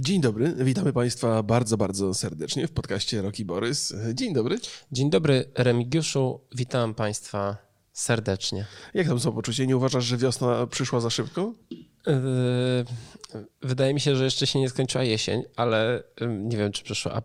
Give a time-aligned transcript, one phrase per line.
[0.00, 3.94] Dzień dobry, witamy Państwa bardzo, bardzo serdecznie w podcaście Roki Borys.
[4.14, 4.58] Dzień dobry.
[4.92, 7.56] Dzień dobry, Remigiuszu, witam Państwa
[7.92, 8.66] serdecznie.
[8.94, 9.66] Jak tam są poczucie?
[9.66, 11.52] Nie uważasz, że wiosna przyszła za szybko?
[11.70, 12.14] Yy,
[13.62, 17.12] wydaje mi się, że jeszcze się nie skończyła jesień, ale nie wiem, czy przyszła.
[17.14, 17.22] A,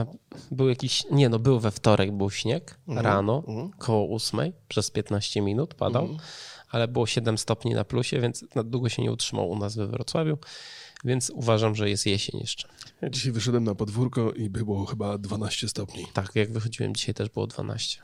[0.00, 0.06] a
[0.50, 1.04] był jakiś.
[1.10, 3.42] Nie, no, był we wtorek, był śnieg Mhm, rano,
[3.78, 6.20] koło ósmej, przez 15 minut padał, Mhm.
[6.70, 9.86] ale było 7 stopni na plusie, więc na długo się nie utrzymał u nas we
[9.86, 10.38] Wrocławiu,
[11.04, 12.68] więc uważam, że jest jesień jeszcze.
[13.02, 16.06] Ja dzisiaj wyszedłem na podwórko i było chyba 12 stopni.
[16.12, 18.02] Tak, jak wychodziłem dzisiaj też było 12.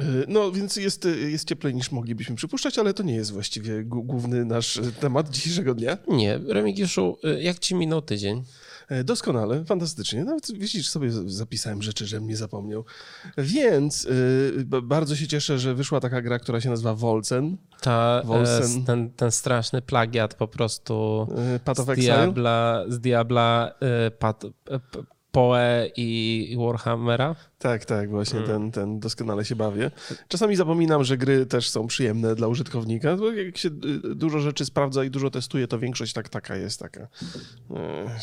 [0.00, 4.44] Yy, No więc jest, jest cieplej niż moglibyśmy przypuszczać, ale to nie jest właściwie główny
[4.44, 5.98] nasz temat dzisiejszego dnia.
[6.08, 8.44] Nie, Remigiuszu, yy, jak ci minął tydzień?
[8.88, 10.24] E, Doskonale, fantastycznie.
[10.24, 12.84] Nawet widzisz, sobie zapisałem rzeczy, żebym nie zapomniał.
[13.38, 17.56] Więc yy, bardzo się cieszę, że wyszła taka gra, która się nazywa Wolcen.
[17.80, 18.82] Ta, Wolsen.
[18.82, 21.96] e, ten, ten straszny plagiat po prostu Yy, Path z.
[21.96, 24.42] Diabla, z Diabla e, Pat,
[25.32, 27.34] Poe i Warhammera.
[27.58, 28.60] Tak, tak, właśnie Hmm.
[28.60, 29.90] ten, ten doskonale się bawię.
[30.28, 34.64] Czasami zapominam, że gry też są przyjemne dla użytkownika, bo jak się y, dużo rzeczy
[34.64, 37.74] sprawdza i dużo testuje, to większość tak taka jest taka, y,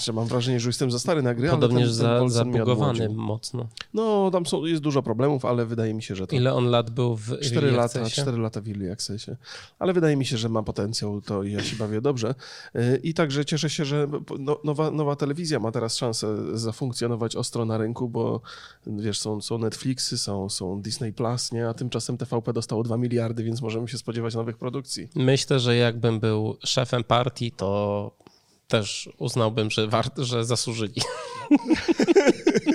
[0.03, 3.09] że mam wrażenie, że jestem za stary na gry, Podobnież ale ten, ten za, zabugowany
[3.09, 3.67] mocno.
[3.93, 6.89] No, tam są, jest dużo problemów, ale wydaje mi się, że to Ile on lat
[6.89, 8.21] był w 4 Early lata, Accessie?
[8.21, 9.31] 4 lata w Early Accessie.
[9.79, 12.35] Ale wydaje mi się, że ma potencjał, to ja się bawię dobrze.
[12.75, 14.07] Y, I także cieszę się, że
[14.39, 18.41] no, nowa, nowa telewizja ma teraz szansę zafunkcjonować ostro na rynku, bo
[18.87, 21.67] wiesz, są, są Netflixy, są, są Disney Plus, nie?
[21.69, 25.07] A tymczasem TVP dostało 2 miliardy, więc możemy się spodziewać nowych produkcji.
[25.15, 28.11] Myślę, że jakbym był szefem partii, to
[28.67, 31.01] też uznałbym, że, wart, że zasłużyli.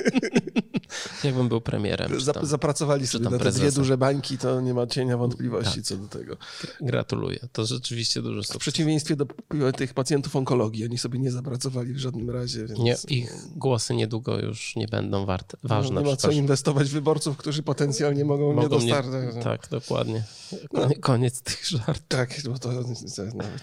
[1.25, 2.13] jakbym był premierem.
[2.19, 5.85] Zap- zapracowali sobie na te dwie duże bańki, to nie ma cienia wątpliwości Tak.
[5.85, 6.37] co do tego.
[6.81, 7.39] Gratuluję.
[7.53, 8.61] To rzeczywiście duży W sukces.
[8.61, 9.27] przeciwieństwie do
[9.77, 14.39] tych pacjentów onkologii, oni sobie nie zapracowali w żadnym razie, więc Nie, ich głosy niedługo
[14.39, 16.03] już nie będą warte, ważne.
[16.03, 19.45] nie ma co inwestować w wyborców, którzy potencjalnie mogą, nie Mogą mnie- dostarczać.
[19.45, 20.23] Tak, dokładnie.
[20.75, 22.03] Konie- Koniec tych żartów.
[22.09, 22.99] Tak, bo to nawet,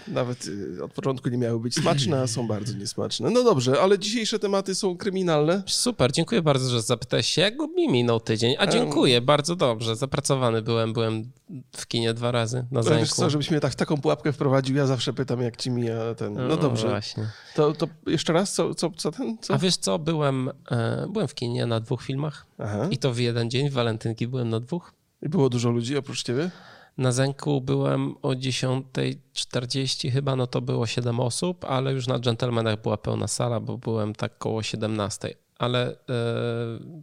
[0.08, 3.30] nawet y, od początku nie miały być smaczne, a są bardzo niesmaczne.
[3.30, 5.64] No dobrze, ale dzisiejsze tematy są kryminalne.
[5.66, 8.56] Super, dziękuję bardzo, że zapytałeś się, jak mi minął tydzień.
[8.60, 9.96] A dziękuję, bardzo dobrze.
[9.96, 11.32] Zapracowany byłem, byłem
[11.76, 14.88] w kinie dwa razy na To wiesz co, żebyś mnie tak, taką pułapkę wprowadził, ja
[14.88, 16.34] zawsze pytam, jak ci mija ten...
[16.48, 17.28] No dobrze, Właśnie.
[17.56, 19.38] to, to jeszcze raz, co, co, co ten?
[19.42, 19.54] Co?
[19.54, 22.88] A wiesz co, byłem, e, byłem w kinie na dwóch filmach Aha.
[22.92, 24.94] i to w jeden dzień, w walentynki byłem na dwóch.
[25.22, 26.52] I było dużo ludzi oprócz ciebie?
[26.98, 32.82] Na Zenku byłem o 10.40 chyba, no to było 7 osób, ale już na Gentlemanach
[32.82, 35.34] była pełna sala, bo byłem tak koło 17.
[35.60, 35.96] Ale e,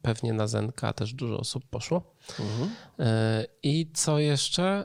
[0.02, 2.14] pewnie na Zenka też dużo osób poszło.
[2.40, 2.70] Mhm.
[2.98, 4.84] E, I co jeszcze?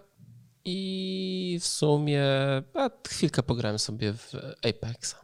[0.65, 2.23] I w sumie
[2.73, 5.15] a, chwilkę pograłem sobie w Apexa.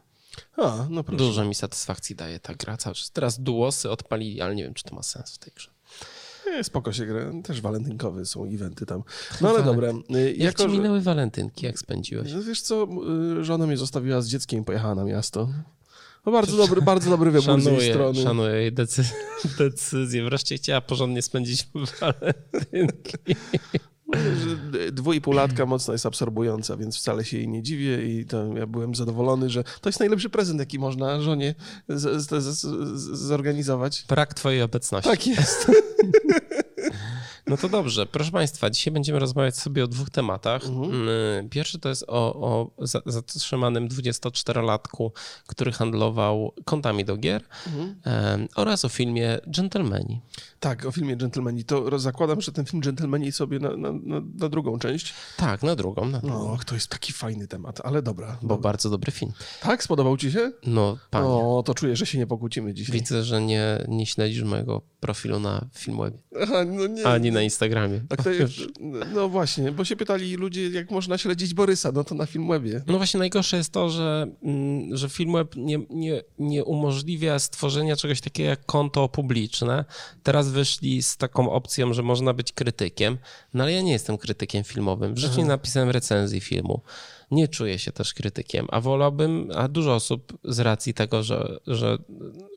[0.56, 1.18] A, no proszę.
[1.18, 3.10] Dużo mi satysfakcji daje ta gra cały czas.
[3.10, 5.70] Teraz duosy odpalili, ale nie wiem, czy to ma sens w tej grze.
[6.46, 7.20] Nie, spoko się gra.
[7.44, 9.02] Też walentynkowe są eventy tam.
[9.40, 9.90] No ale dobra.
[9.90, 12.32] y, Jak Jako, ci minęły walentynki, jak spędziłeś?
[12.32, 12.88] No Wiesz co,
[13.40, 15.48] y, żona mnie zostawiła z dzieckiem i pojechała na miasto.
[16.26, 18.22] No bardzo dobry, bardzo dobry wybór z jej Szanuję, strony.
[18.22, 19.04] szanuję jej decy
[19.58, 20.24] decyzję.
[20.24, 21.68] Wreszcie chciała porządnie spędzić
[22.00, 23.36] walentynki.
[24.14, 28.94] Że Dwójpółlatka mocno jest absorbująca, więc wcale się jej nie dziwię i to ja byłem
[28.94, 31.54] zadowolony, że to jest najlepszy prezent, jaki można żonie
[31.88, 34.04] z, z, z, z, zorganizować.
[34.08, 35.10] Brak twojej obecności.
[35.10, 35.66] Tak jest.
[37.48, 38.06] No to dobrze.
[38.06, 40.64] Proszę Państwa, dzisiaj będziemy rozmawiać sobie o dwóch tematach.
[40.66, 40.90] Mhm.
[41.08, 45.10] Mm, Pierwszy to jest o, o za- zatrzymanym 24-latku,
[45.46, 48.48] który handlował kontami do gier Mhm.
[48.56, 50.20] oraz o filmie Gentlemani.
[50.60, 51.64] Tak, o filmie Gentlemani.
[51.64, 55.14] To zakładam, że ten film Gentlemani sobie na, na, na, na drugą część.
[55.36, 56.48] Tak, na drugą, na drugą.
[56.48, 58.38] No, to jest taki fajny temat, ale dobra.
[58.42, 58.62] Bo dobra.
[58.62, 59.32] bardzo dobry film.
[59.62, 60.52] Tak, spodobał ci się?
[60.66, 61.26] No, panie.
[61.26, 62.92] O, to czuję, że się nie pokłócimy dzisiaj.
[62.92, 67.06] Widzę, że nie, nie śledzisz mojego profilu na Filmwebie, Aha, no nie.
[67.06, 68.00] ani na Instagramie.
[68.08, 68.30] Tak to
[69.14, 72.82] no właśnie, bo się pytali ludzie, jak można śledzić Borysa, no to na Filmwebie.
[72.86, 78.20] No właśnie najgorsze jest to, że, mm, że Filmweb nie, nie, nie umożliwia stworzenia czegoś
[78.20, 79.84] takiego jak konto publiczne.
[80.22, 83.18] Teraz wyszli z taką opcją, że można być krytykiem,
[83.54, 85.14] no ale ja nie jestem krytykiem filmowym.
[85.14, 86.80] W życiu nie napisałem recenzji filmu.
[87.30, 91.98] Nie czuję się też krytykiem, a wolałbym, a dużo osób z racji tego, że, że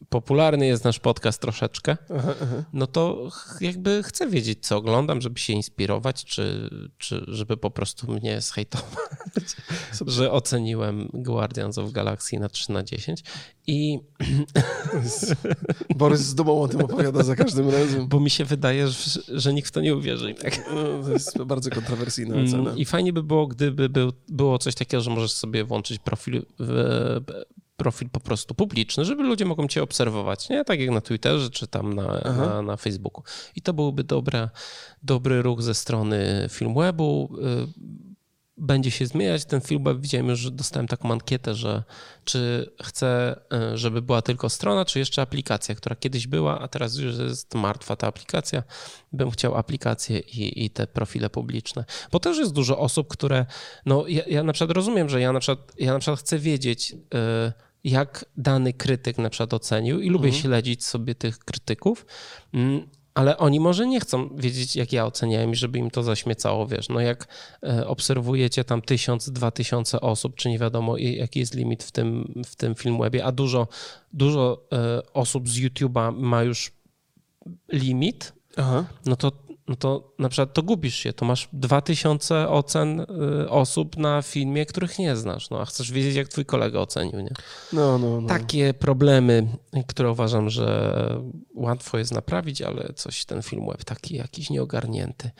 [0.09, 1.97] popularny jest nasz podcast troszeczkę,
[2.73, 3.29] no to
[3.61, 8.87] jakby chcę wiedzieć, co oglądam, żeby się inspirować, czy, czy żeby po prostu mnie zhejtować,
[10.07, 13.23] że oceniłem Guardians of Galaxy na 3 na 10
[13.67, 13.99] i
[15.97, 18.07] Borys z dumą o tym opowiada za każdym razem.
[18.07, 20.33] bo mi się wydaje, że, że nikt w to nie uwierzy.
[20.33, 20.61] Tak?
[20.75, 22.69] No, to jest bardzo kontrowersyjna ocena.
[22.69, 26.45] Mm, I fajnie by było, gdyby był, było coś takiego, że możesz sobie włączyć profil
[27.79, 30.65] profil po prostu publiczny, żeby ludzie mogą cię obserwować, nie?
[30.65, 33.23] Tak jak na Twitterze czy tam na, na, na, Facebooku.
[33.55, 34.49] I to byłby dobra,
[35.03, 37.29] dobry ruch ze strony Filmwebu.
[37.37, 38.08] Y,
[38.59, 39.99] będzie się zmieniać ten Filmweb.
[39.99, 41.83] Widziałem już, że dostałem taką ankietę, że
[42.23, 43.39] czy chcę,
[43.73, 47.55] y, żeby była tylko strona, czy jeszcze aplikacja, która kiedyś była, a teraz już jest
[47.55, 48.63] martwa ta aplikacja.
[49.13, 51.85] Bym chciał aplikację i, i te profile publiczne.
[52.11, 53.45] Bo też jest dużo osób, które,
[53.85, 56.91] no ja, ja na przykład rozumiem, że ja na przykład, ja na przykład chcę wiedzieć,
[56.91, 56.99] yy,
[57.83, 60.41] jak dany krytyk na przykład ocenił i lubię mhm.
[60.41, 62.05] śledzić sobie tych krytyków,
[62.53, 62.89] mm,
[63.19, 66.89] ale oni może nie chcą wiedzieć, jak ja oceniałem i żeby im to zaśmiecało, wiesz,
[66.89, 67.27] no jak
[67.63, 72.33] e, obserwujecie tam tysiąc, dwa tysiące osób, czy nie wiadomo jaki jest limit w tym,
[72.45, 73.67] w tym Filmwebie, a dużo,
[74.13, 76.71] dużo e, osób z YouTube'a ma już
[77.71, 78.85] limit, Aha.
[79.05, 79.31] no to
[79.69, 84.65] no to na przykład to gubisz się, to masz 2000 ocen y, osób na filmie,
[84.65, 87.33] których nie znasz, no a chcesz wiedzieć, jak twój kolega ocenił, nie?
[87.73, 88.27] No, no, no.
[88.27, 89.47] Takie problemy,
[89.87, 90.95] które uważam, że
[91.55, 95.31] łatwo jest naprawić, ale coś ten film web taki jakiś nieogarnięty.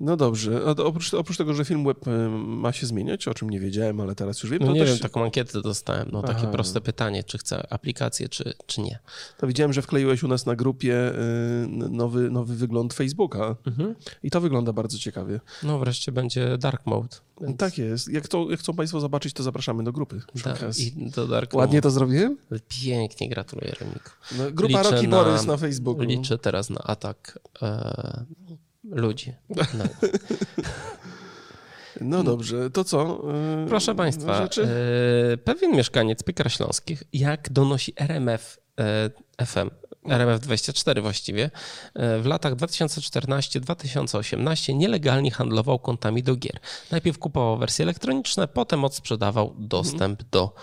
[0.00, 0.64] No dobrze.
[0.64, 4.14] oprócz, oprócz tego, że film web y, ma się zmieniać, o czym nie wiedziałem, ale
[4.14, 4.62] teraz już wiem.
[4.62, 4.90] No nie też...
[4.90, 6.08] wiem, taką ankietę dostałem.
[6.12, 6.52] No, takie Aha.
[6.52, 8.98] proste pytanie, czy chcę aplikację, czy, czy nie.
[9.38, 13.94] To widziałem, że wkleiłeś u nas na grupie y, nowy, nowy wygląd Facebooka mhm.
[14.22, 15.40] i to wygląda bardzo ciekawie.
[15.62, 17.16] No wreszcie będzie dark mode.
[17.40, 17.56] Więc...
[17.56, 18.08] Tak jest.
[18.08, 20.20] Jak, to, jak chcą Państwo zobaczyć, to zapraszamy do grupy.
[20.44, 22.36] Da, i do dark Ładnie to zrobiłem?
[22.68, 24.10] Pięknie, gratuluję Remiku.
[24.38, 26.02] No, grupa Rocky na, Borys na Facebooku.
[26.02, 28.24] Liczę teraz na atak e,
[28.84, 29.32] ludzi.
[29.50, 29.62] No.
[32.00, 33.22] no dobrze, to co?
[33.60, 38.84] Yy, Proszę Państwa, yy, pewien mieszkaniec Piekar Śląskich, jak donosi RMF yy,
[39.46, 39.70] FM,
[40.08, 41.50] RMF24 właściwie,
[41.94, 46.60] w latach 2014-2018 nielegalnie handlował kontami do gier.
[46.90, 50.54] Najpierw kupował wersje elektroniczne, potem odsprzedawał dostęp do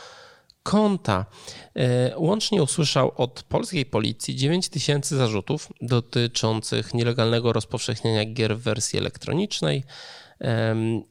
[0.63, 1.25] konta.
[1.75, 8.99] E, łącznie usłyszał od polskiej policji 9 tysięcy zarzutów dotyczących nielegalnego rozpowszechniania gier w wersji
[8.99, 9.83] elektronicznej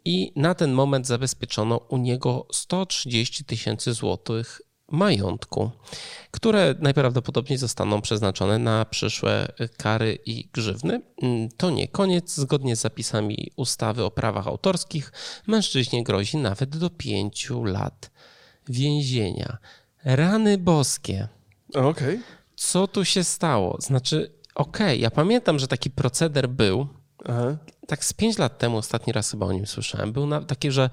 [0.04, 4.60] i na ten moment zabezpieczono u niego 130 tysięcy złotych
[4.90, 5.70] majątku,
[6.30, 11.02] które najprawdopodobniej zostaną przeznaczone na przyszłe kary i grzywny.
[11.22, 12.34] Mm, to nie koniec.
[12.34, 15.12] Zgodnie z zapisami ustawy o prawach autorskich,
[15.46, 18.10] mężczyźnie grozi nawet do 5 lat
[18.70, 19.58] więzienia.
[20.04, 21.28] Rany boskie.
[21.68, 21.88] Okej.
[21.88, 22.18] Okay.
[22.56, 23.78] Co tu się stało?
[23.80, 26.86] Znaczy, okej, okay, ja pamiętam, że taki proceder był.
[27.24, 27.56] Aha.
[27.86, 30.12] Tak z pięć lat temu ostatni raz chyba o nim słyszałem.
[30.12, 30.90] Był na, taki, że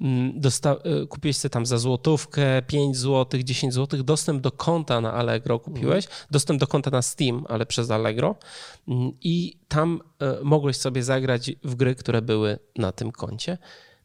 [0.00, 5.00] mm, dosta- y, kupiłeś sobie tam za złotówkę, 5 złotych, 10 złotych dostęp do konta
[5.00, 6.26] na Allegro kupiłeś, mhm.
[6.30, 8.36] dostęp do konta na Steam, ale przez Allegro
[8.88, 10.00] mm, i tam
[10.40, 13.58] y, mogłeś sobie zagrać w gry, które były na tym koncie.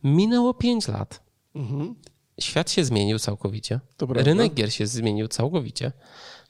[0.04, 1.24] Minęło 5 lat.
[1.56, 1.96] Mhm
[2.40, 3.80] świat się zmienił całkowicie.
[4.10, 5.92] Rynek gier się zmienił całkowicie.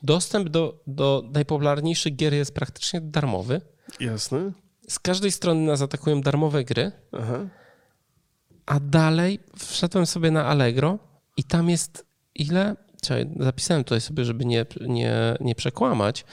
[0.03, 3.61] Dostęp do, do najpopularniejszych gier jest praktycznie darmowy.
[3.99, 4.51] Jasne.
[4.87, 6.91] Z każdej strony nas atakują darmowe gry.
[7.11, 7.47] Aha.
[8.65, 10.99] A dalej wszedłem sobie na Allegro
[11.37, 12.05] i tam jest
[12.35, 12.75] ile?
[13.01, 16.25] Czekaj, zapisałem tutaj sobie, żeby nie, nie, nie przekłamać.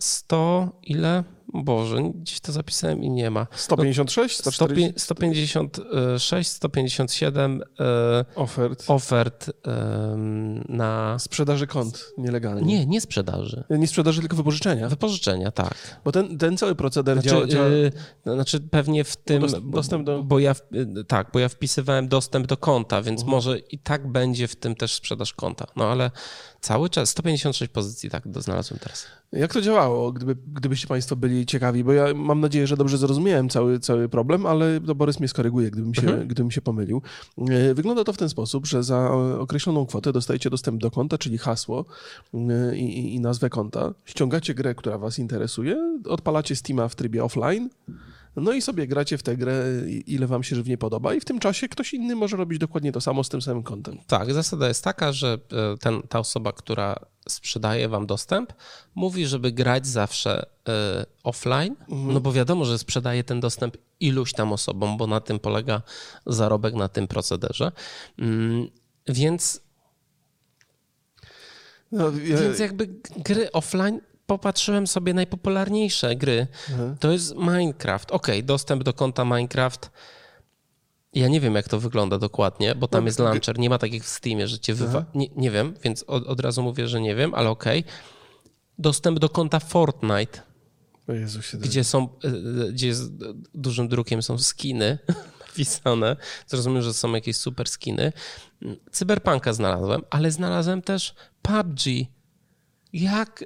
[0.00, 1.24] 100 mm, ile?
[1.64, 3.46] Boże, gdzieś to zapisałem i nie ma.
[3.56, 4.36] 156?
[4.36, 5.00] 140?
[5.00, 7.62] 156, 157
[8.34, 9.50] ofert, ofert
[10.68, 11.18] na...
[11.18, 12.62] Sprzedaży kont nielegalnie.
[12.62, 13.64] Nie, nie sprzedaży.
[13.70, 14.88] Nie sprzedaży, tylko wypożyczenia.
[14.88, 16.00] Wypożyczenia, tak.
[16.04, 17.46] Bo ten, ten cały proceder znaczy, działa...
[17.46, 17.68] działa...
[17.68, 17.92] Yy,
[18.24, 19.42] znaczy pewnie w tym...
[19.62, 20.22] Dostęp do...
[20.22, 20.54] Bo ja,
[21.08, 24.74] tak, bo ja wpisywałem dostęp do konta, więc uh może i tak będzie w tym
[24.74, 25.66] też sprzedaż konta.
[25.76, 26.10] No ale
[26.60, 29.06] cały czas 156 pozycji tak znalazłem teraz.
[29.32, 31.84] Jak to działało, gdyby, gdybyście Państwo byli ciekawi?
[31.84, 35.70] Bo ja mam nadzieję, że dobrze zrozumiałem cały, cały problem, ale to Borys mnie skoryguje,
[35.70, 36.28] gdybym się, mhm.
[36.28, 37.02] gdybym się pomylił.
[37.38, 41.38] E, wygląda to w ten sposób, że za określoną kwotę dostajecie dostęp do konta, czyli
[41.38, 41.84] hasło
[42.34, 43.94] e, i, i nazwę konta.
[44.04, 47.68] Ściągacie grę, która Was interesuje, odpalacie Steama w trybie offline
[48.40, 49.64] no i sobie gracie w tę grę,
[50.06, 53.00] ile wam się żywnie podoba, i w tym czasie ktoś inny może robić dokładnie to
[53.00, 53.98] samo z tym samym kontem.
[54.06, 56.96] Tak, zasada jest taka, że e, ten, ta osoba, która
[57.28, 58.52] sprzedaje wam dostęp,
[58.94, 60.72] mówi, żeby grać zawsze y,
[61.22, 62.12] offline, mhm.
[62.14, 65.82] no bo wiadomo, że sprzedaje ten dostęp iluś tam osobom, bo na tym polega
[66.26, 67.72] zarobek na tym procederze.
[68.18, 68.68] Mm,
[69.08, 69.60] więc
[71.92, 72.40] no, ja...
[72.40, 76.46] Więc jakby gry offline popatrzyłem sobie najpopularniejsze gry.
[76.70, 76.96] Mhm.
[76.98, 78.12] To jest Minecraft.
[78.12, 79.90] Ok, dostęp do konta Minecraft.
[81.14, 83.58] Ja nie wiem, jak to wygląda dokładnie, bo tam no, jest launcher.
[83.58, 85.04] Nie ma takich w Steamie, że cię wywa...
[85.14, 87.64] Nie, nie, wiem, więc od, od, razu mówię, że nie wiem, ale ok.
[88.78, 90.42] Dostęp do konta Fortnite.
[91.08, 93.10] Jezu, gdzie są, e, e, gdzie z
[93.54, 94.98] dużym drukiem są skiny
[95.48, 96.16] wpisane.
[96.46, 98.12] Zrozumiem, że są jakieś super skiny.
[98.92, 101.80] Cyberpunka znalazłem, ale znalazłem też PUBG.
[102.92, 103.44] Jak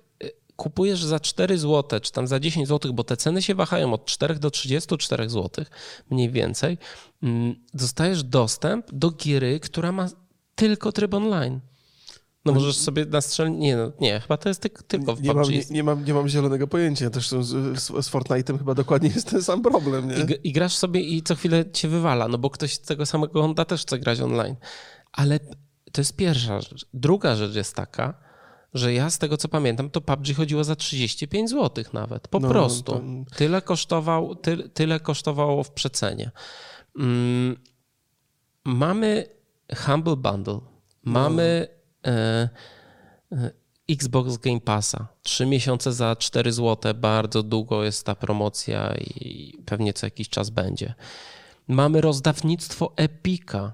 [0.61, 4.05] kupujesz za 4 zł, czy tam za 10 zł, bo te ceny się wahają od
[4.05, 5.65] 4 do 34 zł,
[6.11, 6.79] mniej więcej,
[7.23, 10.09] mm, dostajesz dostęp do giery, która ma
[10.55, 11.61] tylko tryb online.
[12.45, 13.59] No możesz sobie nastrzelić.
[13.59, 16.29] Nie, no, nie, chyba to jest tylko w nie mam, nie, nie, mam, nie mam
[16.29, 17.11] zielonego pojęcia.
[17.11, 17.47] Też z,
[17.79, 20.09] z, z Fortnite'em chyba dokładnie jest ten sam problem.
[20.09, 20.15] Nie?
[20.15, 23.43] I, I, grasz sobie i co chwilę cię wywala, no bo ktoś z tego samego
[23.43, 24.57] Honda też chce grać online.
[25.13, 25.41] Ale
[25.93, 26.87] to jest pierwsza rzecz.
[26.95, 28.30] Druga rzecz jest taka,
[28.75, 32.29] że ja z tego co pamiętam, to PUBG chodziło za 35 zł nawet.
[32.29, 32.93] Po no, prostu.
[32.93, 33.03] To...
[33.37, 36.31] Tyle, kosztował, ty, tyle kosztowało w przecenie.
[36.99, 37.57] Mm,
[38.65, 39.27] mamy
[39.77, 40.61] Humble Bundle.
[41.05, 41.69] Mamy
[42.07, 42.13] no.
[42.13, 42.49] e,
[43.33, 43.51] e,
[43.91, 45.09] Xbox Game Passa.
[45.23, 46.95] Trzy miesiące za 4 zł.
[46.95, 50.95] Bardzo długo jest ta promocja i pewnie co jakiś czas będzie.
[51.69, 53.73] Mamy rozdawnictwo Epika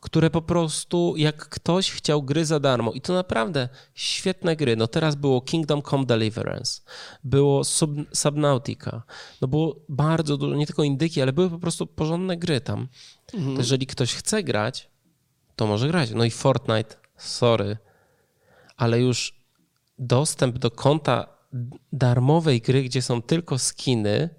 [0.00, 4.76] które po prostu, jak ktoś chciał gry za darmo, i to naprawdę świetne gry.
[4.76, 6.80] No teraz było Kingdom Come Deliverance,
[7.24, 9.02] było Sub, Subnautica,
[9.40, 12.88] no było bardzo dużo, nie tylko indyki, ale były po prostu porządne gry tam.
[13.34, 13.56] Mhm.
[13.56, 14.90] Jeżeli ktoś chce grać,
[15.56, 16.10] to może grać.
[16.10, 17.76] No i Fortnite, sorry,
[18.76, 19.34] ale już
[19.98, 21.26] dostęp do konta
[21.92, 24.30] darmowej gry, gdzie są tylko skiny,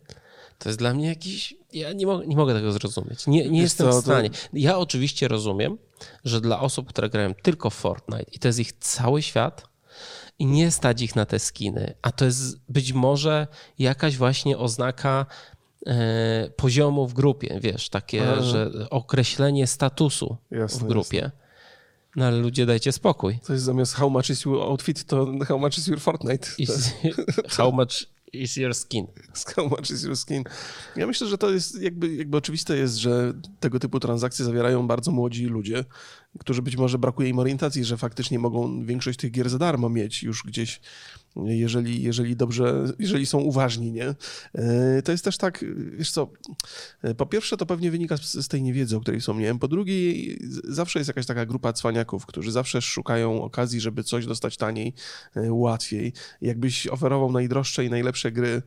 [0.58, 1.59] to jest dla mnie jakiś.
[1.74, 3.28] Ja nie, mo nie mogę tego zrozumieć.
[3.28, 4.30] Nie, nie jestem co, w stanie.
[4.54, 5.78] Ja oczywiście rozumiem,
[6.24, 9.70] że dla osób, które grają tylko w Fortnite i to jest ich cały świat
[10.40, 13.48] i nie stać ich na te skiny, a to jest być może
[13.80, 15.26] jakaś właśnie oznaka
[15.88, 18.42] e, poziomu w grupie, wiesz, takie, Aha.
[18.42, 21.18] że określenie statusu jasne, w grupie.
[21.18, 21.50] Jasne.
[22.16, 23.40] No ale ludzie dajcie spokój.
[23.46, 26.48] To jest zamiast how much is your outfit, to how much is your Fortnite.
[26.58, 26.94] Is,
[27.58, 29.08] how much is your skin.
[29.56, 30.44] How much is your skin?
[30.96, 35.12] Ja myślę, że to jest jakby, jakby oczywiste jest, że tego typu transakcje zawierają bardzo
[35.12, 35.86] młodzi ludzie,
[36.40, 40.24] którzy być może brakuje im orientacji, że faktycznie mogą większość tych gier za darmo mieć
[40.24, 40.82] już gdzieś
[41.36, 44.16] jeżeli, jeżeli dobrze, jeżeli są uważni, nie?
[44.56, 45.66] E, to jest też tak,
[45.98, 46.30] wiesz co,
[47.02, 50.14] e, po pierwsze to pewnie wynika z, z tej niewiedzy, o której wspomniałem, po drugie
[50.64, 54.94] zawsze jest jakaś taka grupa cwaniaków, którzy zawsze szukają okazji, żeby coś dostać taniej,
[55.36, 56.14] e, łatwiej.
[56.42, 58.62] Jakbyś oferował najdroższe i najlepsze gry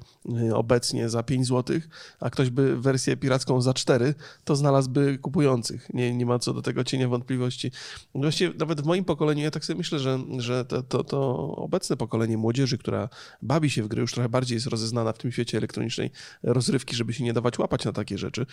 [0.55, 1.81] obecnie za 5 zł,
[2.21, 4.15] a ktoś by wersję piracką za 4,
[4.45, 5.89] to znalazłby kupujących.
[5.95, 7.71] Nie, nie ma co do tego cienia wątpliwości.
[8.15, 11.97] Właściwie nawet w moim pokoleniu, ja tak sobie myślę, że, że to, to, to obecne
[11.97, 13.09] pokolenie młodzi młodzieży, która
[13.43, 16.11] bawi się w gry, już trochę bardziej jest rozeznana w tym świecie elektronicznej
[16.43, 18.47] rozrywki, żeby się nie dawać łapać na takie rzeczy.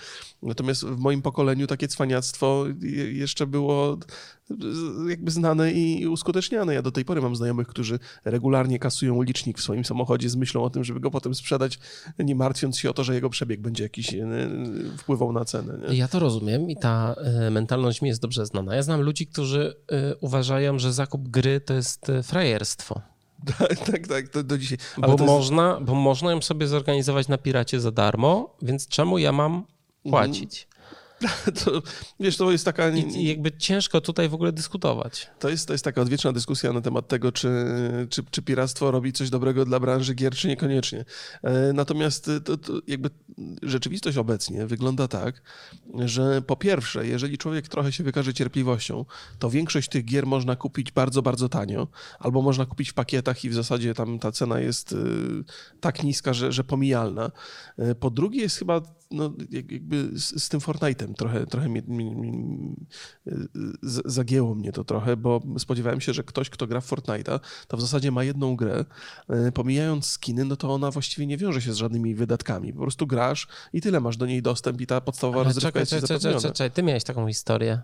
[0.44, 2.66] Natomiast w moim pokoleniu takie cwaniactwo
[3.12, 3.98] jeszcze było
[5.10, 6.74] jakby znane i uskuteczniane.
[6.74, 10.64] Ja do tej pory mam znajomych, którzy regularnie kasują licznik w swoim samochodzie z myślą
[10.64, 11.80] o tym, żeby go potem sprzedać,
[12.20, 14.28] nie martwiąc się o to, że jego przebieg będzie jakiś e,
[14.98, 15.78] wpływał na cenę.
[15.90, 15.98] Nie?
[15.98, 18.76] Ja to rozumiem i ta e, mentalność mi jest dobrze znana.
[18.76, 23.02] Ja znam ludzi, którzy e, uważają, że zakup gry to jest frajerstwo.
[23.60, 24.78] Tak, tak, tak, do, do dzisiaj.
[25.02, 29.32] Ale bo, można, bo można ją sobie zorganizować na piracie za darmo, więc czemu ja
[29.32, 29.64] mam
[30.04, 30.68] płacić?
[31.66, 31.82] To,
[32.20, 32.90] wiesz, to jest taka...
[32.90, 35.28] I, jakby ciężko tutaj w ogóle dyskutować.
[35.40, 37.50] To jest, to jest taka odwieczna dyskusja na temat tego, czy,
[38.10, 41.06] czy, czy piractwo robi coś dobrego dla branży gier, czy niekoniecznie.
[41.44, 43.10] E, natomiast to, to jakby
[43.62, 45.42] rzeczywistość obecnie wygląda tak,
[46.06, 49.06] że po pierwsze, jeżeli człowiek trochę się wykaże cierpliwością,
[49.40, 51.88] to większość tych gier można kupić bardzo, bardzo tanio,
[52.20, 54.96] albo można kupić w pakietach i w zasadzie tam ta cena jest y,
[55.80, 57.32] tak niska, że, że pomijalna.
[57.78, 58.82] E, po drugie jest chyba
[59.12, 62.76] no, jakby z, z tym Fortnite'em trochę, trochę mi, mi, mi,
[64.06, 67.82] zagięło mnie to trochę, bo spodziewałem się, że ktoś, kto gra w Fortnite'a, to w
[67.82, 68.86] zasadzie ma jedną grę.
[69.30, 72.74] E, pomijając skiny, no to ona właściwie nie wiąże się z żadnymi wydatkami.
[72.74, 76.20] Po prostu grasz i tyle masz do niej dostęp i ta podstawowa rozrywka jest czekaj,
[76.20, 77.82] czekaj, czekaj, ty miałeś taką historię.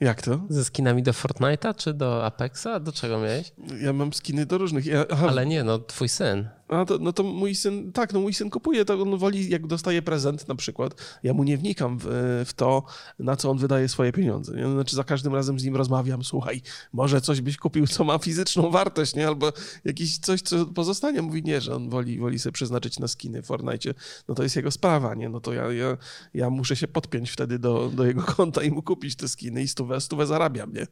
[0.00, 0.40] Jak to?
[0.48, 2.80] Ze skinami do Fortnite'a czy do Apexa?
[2.80, 3.52] Do czego miałeś?
[3.80, 4.86] Ja mam skiny do różnych.
[4.86, 6.48] Ja, Ale nie, no twój syn.
[6.68, 9.66] A to, no to mój syn, tak, no mój syn kupuje, to on woli, jak
[9.66, 12.06] dostaje prezent na przykład, ja mu nie wnikam w,
[12.46, 12.82] w to,
[13.18, 14.56] na co on wydaje swoje pieniądze.
[14.56, 14.70] Nie?
[14.70, 18.70] Znaczy za każdym razem z nim rozmawiam, słuchaj, może coś byś kupił, co ma fizyczną
[18.70, 19.26] wartość, nie?
[19.26, 19.52] Albo
[19.84, 21.22] jakiś coś, co pozostanie.
[21.22, 23.94] Mówi nie, że on woli, woli sobie przeznaczyć na skiny w Fortnite.
[24.28, 25.28] No to jest jego sprawa, nie?
[25.28, 25.96] No to ja, ja,
[26.34, 29.68] ja muszę się podpiąć wtedy do, do jego konta i mu kupić te skiny i
[29.68, 30.86] stówę, stówę zarabiam, nie?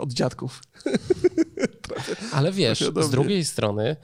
[0.00, 0.62] Od dziadków.
[2.32, 3.96] Ale wiesz, z drugiej strony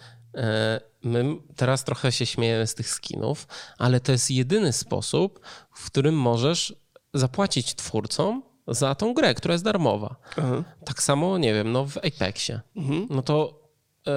[1.03, 3.47] my teraz trochę się śmiejemy z tych skinów,
[3.79, 5.41] ale to jest jedyny sposób,
[5.75, 6.75] w którym możesz
[7.15, 10.17] zapłacić twórcom za tą grę, która jest darmowa.
[10.37, 10.65] Aha.
[10.85, 12.61] Tak samo, nie wiem, no w Apexie.
[12.77, 13.07] Mhm.
[13.11, 13.61] No to
[14.07, 14.12] e,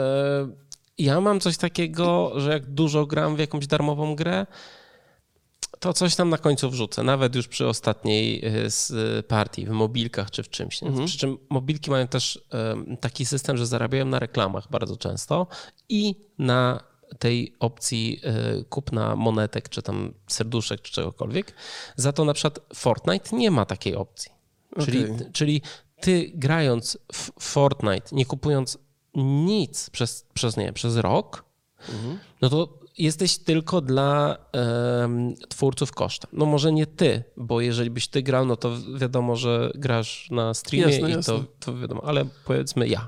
[0.97, 4.45] ja mam coś takiego, że jak dużo gram w jakąś darmową grę,
[5.85, 8.93] to coś tam na końcu wrzucę, nawet już przy ostatniej y, z
[9.25, 10.83] partii, w mobilkach czy w czymś.
[10.83, 11.05] Mhm.
[11.05, 12.45] Przy czym mobilki mają też
[12.99, 15.47] taki system, że zarabiają na reklamach bardzo często
[15.89, 16.83] i na
[17.19, 18.21] tej opcji
[18.59, 21.53] y, kupna monetek, czy tam serduszek, czy czegokolwiek.
[21.95, 24.31] Za to na przykład Fortnite nie ma takiej opcji.
[24.71, 24.85] Okay.
[24.85, 25.61] Czyli, czyli
[26.01, 28.77] ty grając w Fortnite, nie kupując
[29.15, 31.45] nic przez, przez, nie, przez rok,
[31.89, 32.19] mhm.
[32.41, 34.37] no to jesteś tylko dla
[35.01, 36.29] um, twórców kosztem.
[36.33, 40.53] No może nie ty, bo jeżeli byś ty grał, no to wiadomo, że grasz na
[40.53, 41.33] streamie jasne, i jasne.
[41.33, 43.07] To, to wiadomo, ale powiedzmy ja.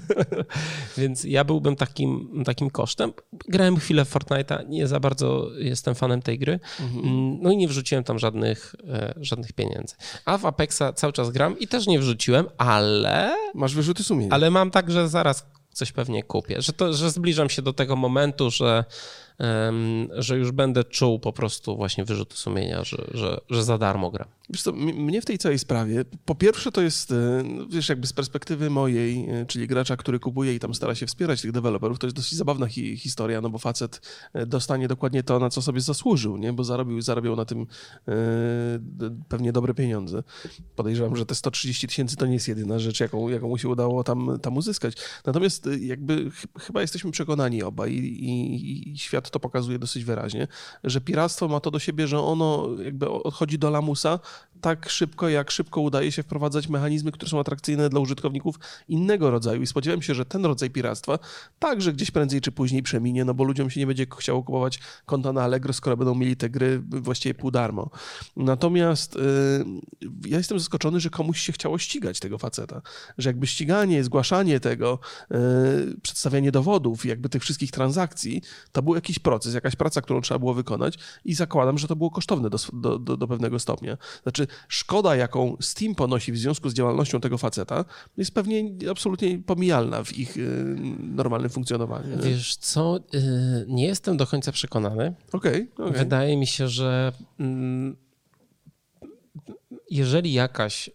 [0.98, 3.12] Więc ja byłbym takim, takim kosztem.
[3.48, 6.60] Grałem chwilę w Fortnite'a, nie za bardzo jestem fanem tej gry.
[6.80, 7.04] Mhm.
[7.04, 9.94] Mm, no i nie wrzuciłem tam żadnych, e, żadnych pieniędzy.
[10.24, 13.34] A w Apexa cały czas gram i też nie wrzuciłem, ale...
[13.54, 14.32] Masz wyrzuty sumienia.
[14.32, 16.62] Ale mam tak, że zaraz coś pewnie kupię.
[16.62, 18.84] Że, to, że zbliżam się do tego momentu, że
[20.18, 24.28] że już będę czuł po prostu właśnie wyrzuty sumienia, że, że, że za darmo gram.
[24.50, 28.12] Wiesz co, mnie w tej całej sprawie, po pierwsze to jest, e, wiesz, jakby z
[28.12, 32.06] perspektywy mojej, e, czyli gracza, który kupuje i tam stara się wspierać tych deweloperów, to
[32.06, 34.00] jest dosyć zabawna hi historia, no bo facet
[34.32, 36.52] e, dostanie dokładnie to, na co sobie zasłużył, nie?
[36.52, 37.66] Bo zarobił, zarabiał na tym
[38.08, 38.14] e,
[39.28, 40.22] pewnie dobre pieniądze.
[40.76, 44.04] Podejrzewam, że te 130 tysięcy to nie jest jedyna rzecz, jaką, jaką mu się udało
[44.04, 44.94] tam, tam uzyskać.
[45.26, 50.48] Natomiast jakby ch chyba jesteśmy przekonani obaj i, i, i świat to pokazuje dosyć wyraźnie,
[50.84, 54.18] że piractwo ma to do siebie, że ono jakby odchodzi do lamusa
[54.62, 59.62] tak szybko, jak szybko udaje się wprowadzać mechanizmy, które są atrakcyjne dla użytkowników innego rodzaju.
[59.62, 61.18] I spodziewam się, że ten rodzaj piractwa
[61.58, 65.32] także gdzieś prędzej czy później przeminie, no bo ludziom się nie będzie chciało kupować konta
[65.32, 67.90] na Allegro, skoro będą mieli te gry właściwie pół darmo.
[68.36, 72.82] Natomiast yy, ja jestem zaskoczony, że komuś się chciało ścigać tego faceta.
[73.18, 74.98] Że jakby ściganie, zgłaszanie tego,
[75.30, 75.38] yy,
[76.02, 78.42] przedstawianie dowodów, jakby tych wszystkich transakcji,
[78.72, 82.10] to był jakiś proces, jakaś praca, którą trzeba było wykonać i zakładam, że to było
[82.10, 83.96] kosztowne do, do, do, do pewnego stopnia.
[84.22, 87.84] Znaczy, szkoda, jaką Steam ponosi w związku z działalnością tego faceta,
[88.16, 92.18] jest pewnie absolutnie pomijalna w ich y, normalnym funkcjonowaniu.
[92.22, 93.00] Wiesz co, y,
[93.68, 95.14] nie jestem do końca przekonany.
[95.32, 95.68] Okej.
[95.74, 95.98] Okay, okay.
[95.98, 97.96] Wydaje mi się, że mm,
[99.90, 100.90] jeżeli jakaś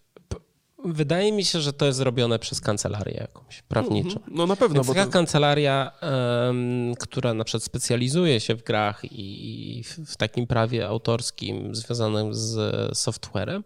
[0.85, 4.17] Wydaje mi się, że to jest zrobione przez kancelarię jakąś prawniczą.
[4.17, 4.35] Mhm.
[4.35, 4.75] No na pewno.
[4.75, 5.11] Więc taka to...
[5.11, 11.75] kancelaria, um, która na przykład specjalizuje się w grach i, i w takim prawie autorskim
[11.75, 13.63] związanym z softwarem,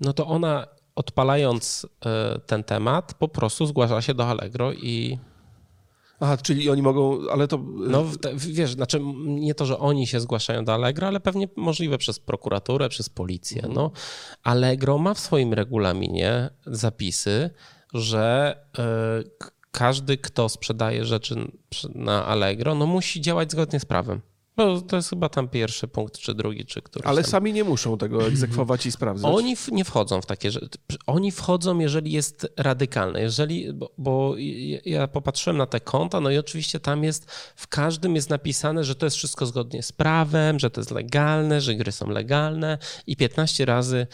[0.00, 5.18] no to ona odpalając e, ten temat po prostu zgłasza się do Allegro i
[6.20, 7.58] Aha, czyli oni mogą, ale to...
[7.76, 8.04] No
[8.36, 12.88] wiesz, znaczy nie to, że oni się zgłaszają do Allegro, ale pewnie możliwe przez prokuraturę,
[12.88, 13.56] przez policję.
[13.56, 13.74] Mhm.
[13.74, 13.90] No.
[14.42, 17.50] Allegro ma w swoim regulaminie zapisy,
[17.94, 19.30] że y,
[19.70, 21.34] każdy, kto sprzedaje rzeczy
[21.94, 24.20] na Allegro, no musi działać zgodnie z prawem.
[24.66, 27.06] No, to jest chyba tam pierwszy punkt, czy drugi, czy któryś.
[27.06, 27.30] Ale tam.
[27.30, 29.32] sami nie muszą tego egzekwować i sprawdzać.
[29.36, 30.68] Oni nie wchodzą w takie rzeczy.
[31.06, 33.20] Oni wchodzą, jeżeli jest radykalne.
[33.20, 34.34] Jeżeli, bo, bo,
[34.84, 38.94] ja popatrzyłem na te konta, no i oczywiście tam jest, w każdym jest napisane, że
[38.94, 43.16] to jest wszystko zgodnie z prawem, że to jest legalne, że gry są legalne i
[43.16, 44.06] 15 razy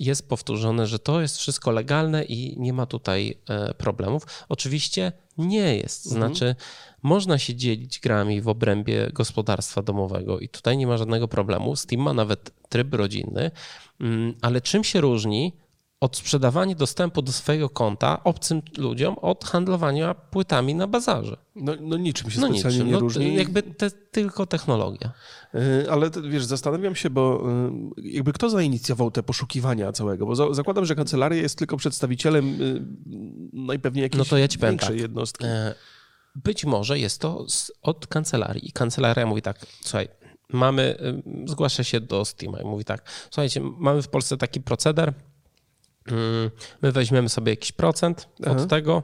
[0.00, 4.22] jest powtórzone, że to jest wszystko legalne i nie ma tutaj e, problemów.
[4.48, 6.06] Oczywiście nie jest.
[6.06, 6.22] Mhm.
[6.22, 6.66] Znaczy, mhm.
[7.02, 11.76] można się dzielić grami w obrębie gospodarstwa domowego i tutaj nie ma żadnego problemu.
[11.76, 13.50] Steam ma nawet tryb rodzinny,
[14.00, 15.52] mm, ale czym się różni
[16.00, 21.36] od sprzedawania dostępu do swojego konta obcym ludziom od handlowania płytami na bazarze.
[21.54, 22.86] No, no niczym się no specjalnie niczym.
[22.86, 23.34] nie no, różni.
[23.34, 25.12] Jakby te, tylko technologia.
[25.54, 27.44] Yy, ale wiesz, zastanawiam się, bo
[27.96, 32.58] yy, jakby kto zainicjował te poszukiwania całego, bo za, zakładam, że kancelaria jest tylko przedstawicielem
[32.58, 32.82] yy,
[33.52, 35.00] najpewniej jakiejś no to ja ci większej tak.
[35.00, 35.44] jednostki.
[35.44, 35.74] E,
[36.34, 37.46] być może jest to
[37.82, 40.08] od kancelarii i kancelaria mówi tak, słuchaj,
[40.52, 40.98] mamy,
[41.46, 45.14] zgłasza się do Steama i mówi tak, słuchajcie, mamy w Polsce taki proceder,
[46.82, 48.50] my weźmiemy sobie jakiś procent Aha.
[48.50, 49.02] od tego,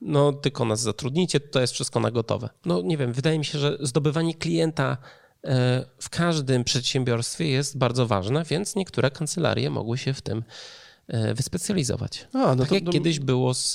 [0.00, 2.48] no tylko nas zatrudnicie, to jest wszystko na gotowe.
[2.64, 4.96] No nie wiem, wydaje mi się, że zdobywanie klienta
[5.44, 10.44] e, w każdym przedsiębiorstwie jest bardzo ważne, więc niektóre kancelarie mogły się w tym
[11.08, 12.28] e, wyspecjalizować.
[12.32, 12.92] A, no tak to, jak to...
[12.92, 13.72] kiedyś było z,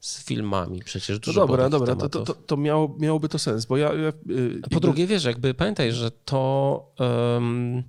[0.00, 3.76] z filmami przecież dużo No dobra, dobra, to, to, to, miało, miałoby to sens, bo
[3.76, 3.94] ja...
[3.94, 4.12] ja
[4.70, 6.92] po drugie, wiesz, jakby pamiętaj, że to...
[6.98, 7.82] Um,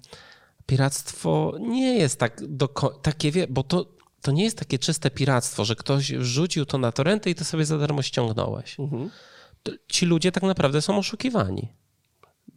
[0.65, 2.67] piractwo nie jest tak do,
[3.01, 3.85] takie, wie, bo to,
[4.21, 7.65] to nie jest takie czyste piractwo, że ktoś wrzucił to na torrentę i to sobie
[7.65, 8.79] za darmo ściągnąłeś.
[8.79, 9.09] Mhm.
[9.87, 11.67] Ci ludzie tak naprawdę są oszukiwani.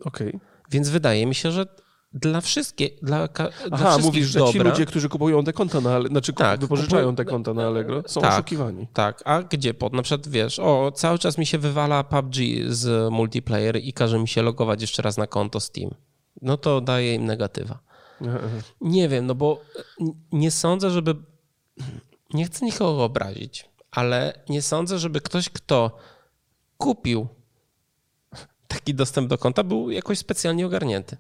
[0.01, 0.29] Okej.
[0.29, 0.41] Okay.
[0.71, 1.67] Więc wydaje mi się, że
[2.13, 6.03] dla wszystkich, dla, dla Aha, mówisz, że dobra, ci ludzie, którzy kupują te konta na
[6.03, 8.87] znaczy tak, wypożyczają te konta na Allegro, są tak, oszukiwani.
[8.93, 9.93] Tak, a gdzie pod?
[9.93, 12.35] Na przykład wiesz, o, cały czas mi się wywala PUBG
[12.69, 15.91] z multiplayer i każe mi się logować jeszcze raz na konto Steam.
[16.43, 17.79] no to daje im negatywa.
[18.81, 19.61] Nie wiem, no bo
[20.33, 21.15] nie sądzę, żeby.
[22.35, 25.99] Nie chcę nikogo obrazić, ale nie sądzę, żeby ktoś, kto
[26.79, 27.29] kupił
[28.69, 31.17] taki dostęp do konta, był jakoś specjalnie ogarnięty.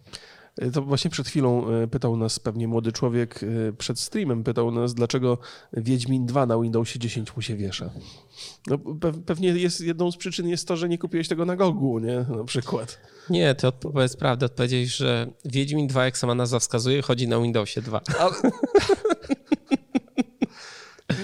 [0.73, 4.94] To właśnie przed chwilą e, pytał nas pewnie młody człowiek e, przed streamem, pytał nas,
[4.94, 5.38] dlaczego
[5.73, 7.90] Wiedźmin 2 na Windowsie 10 mu się wiesza.
[8.66, 8.79] No,
[9.27, 12.27] pewnie jest, jedną z przyczyn jest to, że nie kupiłeś tego na Gogu, nie?
[12.37, 12.99] Na przykład.
[13.31, 17.83] Nie, ty odpowiedz prawdę, odpowiedziałeś, że Wiedźmin 2, jak sama nazwa wskazuje, chodzi na Windowsie
[17.83, 18.01] 2.
[18.18, 18.33] Ale...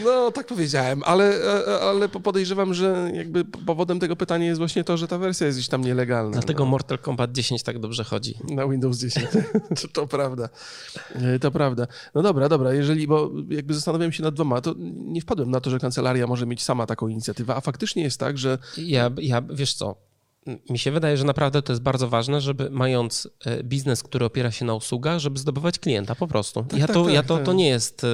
[0.04, 1.24] No, tak powiedziałem, ale,
[1.66, 5.58] e, ale podejrzewam, że jakby powodem tego pytania jest właśnie to, że ta wersja jest
[5.58, 6.32] gdzieś tam nielegalna.
[6.32, 6.70] Dlatego no.
[6.70, 8.34] Mortal Kombat 10 tak dobrze chodzi.
[8.50, 9.26] Na Windows 10.
[9.82, 10.48] to, to prawda.
[11.14, 11.86] E, to prawda.
[12.14, 15.70] No dobra, dobra, jeżeli, bo jakby zastanawiam się nad dwoma, to nie wpadłem na to,
[15.70, 18.58] że kancelaria może mieć sama taką inicjatywę, a faktycznie jest tak, że...
[18.76, 19.96] Ja, ja wiesz co,
[20.70, 24.50] mi się wydaje, że naprawdę to jest bardzo ważne, żeby mając e, biznes, który opiera
[24.50, 26.62] się na usługach, żeby zdobywać klienta po prostu.
[26.62, 27.56] Tak, ja, tak, to, tak, ja to, to tak.
[27.56, 28.06] nie jest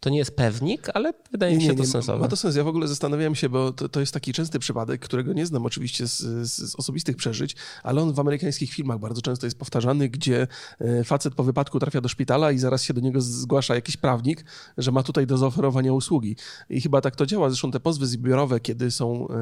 [0.00, 2.20] to nie jest pewnik, ale wydaje mi się nie, to sensowne.
[2.20, 2.56] Ma to sens.
[2.56, 5.66] Ja w ogóle zastanawiałem się, bo to, to jest taki częsty przypadek, którego nie znam
[5.66, 6.18] oczywiście z,
[6.50, 10.46] z, osobistych przeżyć, ale on w amerykańskich filmach bardzo często jest powtarzany, gdzie
[10.80, 14.44] e, facet po wypadku trafia do szpitala i zaraz się do niego zgłasza jakiś prawnik,
[14.78, 16.36] że ma tutaj do zaoferowania usługi.
[16.70, 17.50] I chyba tak to działa.
[17.50, 19.34] Zresztą te pozwy zbiorowe, kiedy są e,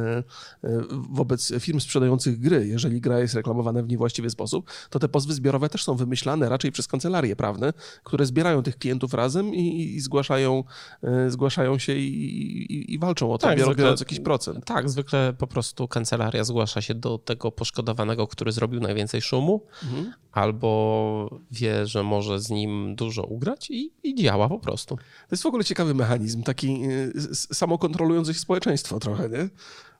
[0.64, 5.34] e, wobec firm sprzedających gry, jeżeli gra jest reklamowana w niewłaściwy sposób, to te pozwy
[5.34, 7.72] zbiorowe też są wymyślane raczej przez kancelarie prawne,
[8.04, 10.64] które zbierają tych klientów razem i, i zgłaszają
[11.02, 14.64] e, zgłaszają się i, i, i walczą o to, tak, biorąc jakiś procent.
[14.64, 20.12] Tak, zwykle po prostu kancelaria zgłasza się do tego poszkodowanego, który zrobił najwięcej szumu, mhm.
[20.32, 24.96] albo wie, że może z nim dużo ugrać i, i działa po prostu.
[24.96, 29.48] To jest w ogóle ciekawy mechanizm, taki e, samokontrolujący się społeczeństwo trochę, nie?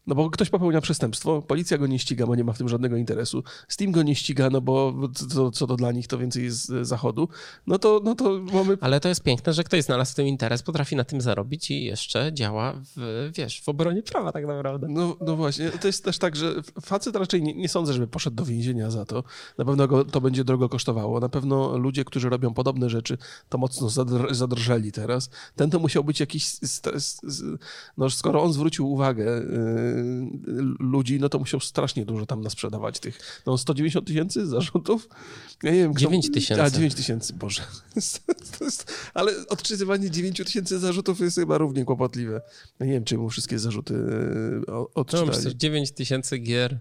[0.08, 2.96] No bo ktoś popełnia przestępstwo, policja go nie ściga, bo nie ma w tym żadnego
[2.96, 3.42] interesu.
[3.68, 6.88] Steam go nie ściga, no bo co, co to dla nich to więcej jest z
[6.88, 7.28] zachodu.
[7.66, 8.78] No to, no to mamy...
[8.80, 11.84] Ale to jest piękne, że ktoś znalazł w tym interes, potrafi na tym zarobić i
[11.84, 14.86] jeszcze działa w, wiesz, w obronie prawa tak naprawdę.
[14.90, 18.36] No, no właśnie, to jest też tak, że facet raczej nie, nie sądzę, żeby poszedł
[18.36, 19.24] do więzienia za to.
[19.58, 21.20] Na pewno go to będzie drogo kosztowało.
[21.20, 23.18] Na pewno ludzie, którzy robią podobne rzeczy,
[23.48, 25.30] to mocno zadr zadrżeli teraz.
[25.56, 26.56] Ten to musiał być jakiś...
[27.98, 29.97] No skoro on zwrócił uwagę yy,
[30.80, 35.08] ludzi, no to musiał strasznie dużo tam nasprzedawać tych, no 190 tysięcy zarzutów?
[35.62, 36.62] Ja nie wiem, 9 tysięcy.
[36.62, 37.62] A, 9 tysięcy, Boże.
[37.96, 38.22] Jest,
[39.14, 42.40] ale odczytywanie 9 tysięcy zarzutów jest chyba równie kłopotliwe.
[42.80, 43.94] Ja nie wiem, czy mu wszystkie zarzuty
[44.68, 45.30] e, odczytali.
[45.44, 46.78] No, 9 tysięcy gier e,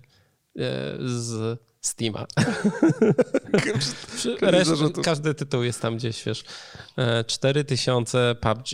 [1.06, 2.26] z Steama.
[4.42, 4.68] Resz,
[5.04, 6.44] każdy tytuł jest tam gdzieś, wiesz,
[7.28, 8.68] 4000 e, PUBG.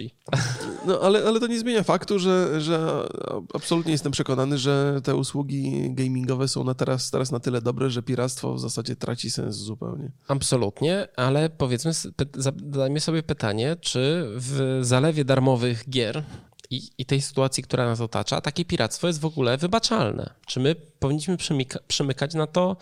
[0.85, 3.07] No, ale, ale to nie zmienia faktu, że, że
[3.53, 8.03] absolutnie jestem przekonany, że te usługi gamingowe są na teraz, teraz na tyle dobre, że
[8.03, 10.11] piractwo w zasadzie traci sens zupełnie.
[10.27, 11.91] Absolutnie, ale powiedzmy,
[12.33, 16.23] zadajmy sobie pytanie, czy w zalewie darmowych gier
[16.69, 20.33] i, i, tej sytuacji, która nas otacza, takie piractwo jest w ogóle wybaczalne.
[20.45, 22.77] Czy my powinniśmy przymyka, przymykać na to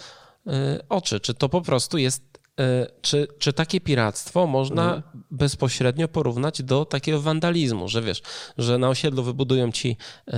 [0.89, 1.19] oczy?
[1.19, 2.63] Czy to po prostu jest, y,
[3.01, 5.23] czy, czy takie piractwo można mhm.
[5.31, 8.21] bezpośrednio porównać do takiego wandalizmu, że wiesz,
[8.57, 10.33] że na osiedlu wybudują ci y,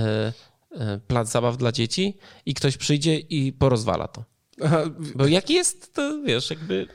[1.06, 4.24] plac zabaw dla dzieci i ktoś przyjdzie i porozwala to.
[4.64, 4.82] Aha.
[5.14, 6.86] Bo jaki jest, to, wiesz, jakby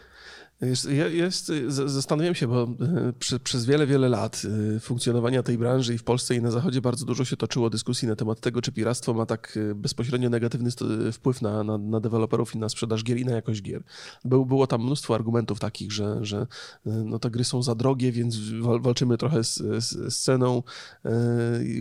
[0.61, 1.51] jest, jest,
[1.85, 4.41] zastanawiam się, bo e, przy, przez wiele, wiele lat
[4.75, 8.07] e, funkcjonowania tej branży i w Polsce i na Zachodzie bardzo dużo się toczyło dyskusji
[8.07, 10.69] na temat tego, czy piractwo ma tak e, bezpośrednio negatywny
[11.13, 13.83] wpływ na, na, na deweloperów i na sprzedaż gier i na jakość gier.
[14.25, 16.47] Był, było tam mnóstwo argumentów takich, że, że
[16.85, 18.39] no, te gry są za drogie, więc
[18.81, 20.63] walczymy trochę z, z, z ceną.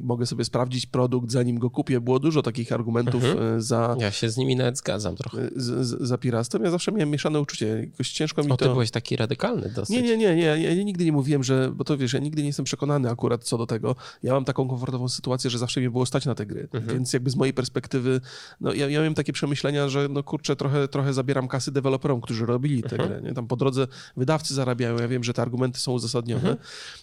[0.03, 2.01] Mogę sobie sprawdzić produkt, zanim go kupię.
[2.01, 3.62] Było dużo takich argumentów mhm.
[3.62, 3.97] za...
[4.01, 5.49] Ja się z nimi nawet zgadzam trochę.
[5.57, 6.64] Z, za piractwem.
[6.64, 7.67] Ja zawsze miałem mieszane uczucie.
[7.67, 9.96] Jakoś ciężko mi to ty byłeś taki radykalny dosyć.
[9.96, 10.42] Nie, nie, nie, nie.
[10.42, 13.59] Ja, nigdy nie mówiłem, że, bo to wiesz, ja nigdy nie jestem przekonany akurat co
[13.59, 13.96] do tego.
[14.22, 16.68] Ja mam taką komfortową sytuację, że zawsze mnie było stać na te gry.
[16.72, 16.94] Mhm.
[16.94, 18.20] Więc jakby z mojej perspektywy,
[18.61, 22.46] no ja, ja miałem takie przemyślenia, że no kurczę, trochę, trochę zabieram kasy deweloperom, którzy
[22.46, 23.09] robili te mhm.
[23.09, 23.28] gry.
[23.28, 23.35] Nie?
[23.35, 26.40] Tam po drodze wydawcy zarabiają, ja wiem, że te argumenty są uzasadnione.
[26.40, 26.57] Mhm.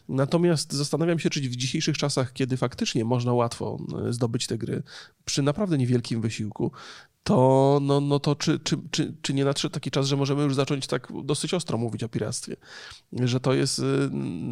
[0.10, 4.84] Natomiast zastanawiam się, czy w dzisiejszych czasach, kiedy faktycznie można łatwo e, zdobyć te gry,
[5.26, 6.72] przy naprawdę niewielkim wysiłku,
[7.26, 10.56] to, no, no to czy, czy, czy, czy nie nadszedł taki czas, że możemy już
[10.56, 12.56] zacząć tak dosyć ostro mówić o piractwie?
[13.14, 13.84] Że to jest y,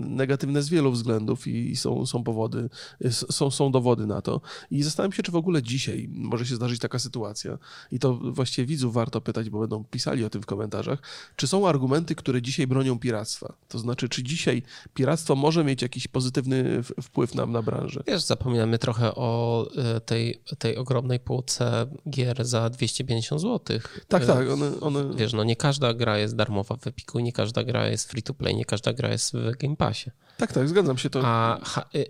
[0.10, 2.70] negatywne z wielu względów i są, są powody,
[3.12, 4.42] są, są dowody na to.
[4.72, 7.58] I zastanawiam się, czy w ogóle dzisiaj może się zdarzyć taka sytuacja.
[7.92, 11.00] I to właściwie widzów warto pytać, bo będą pisali o tym w komentarzach.
[11.36, 13.54] Czy są argumenty, które dzisiaj bronią piractwa?
[13.68, 18.04] To znaczy, czy dzisiaj piractwo może mieć jakiś pozytywny wpływ na, na branżę?
[18.08, 23.80] Wiesz, zapominamy trochę o y, tej, tej ogromnej półce gier za za 250 zł.
[24.08, 24.50] Tak, tak.
[24.50, 25.16] One, one...
[25.16, 28.34] Wiesz, no nie każda gra jest darmowa w Epiku, nie każda gra jest free to
[28.34, 30.12] play, nie każda gra jest w Game Passie.
[30.38, 31.10] Tak, tak, zgadzam się.
[31.10, 31.22] To...
[31.24, 31.60] A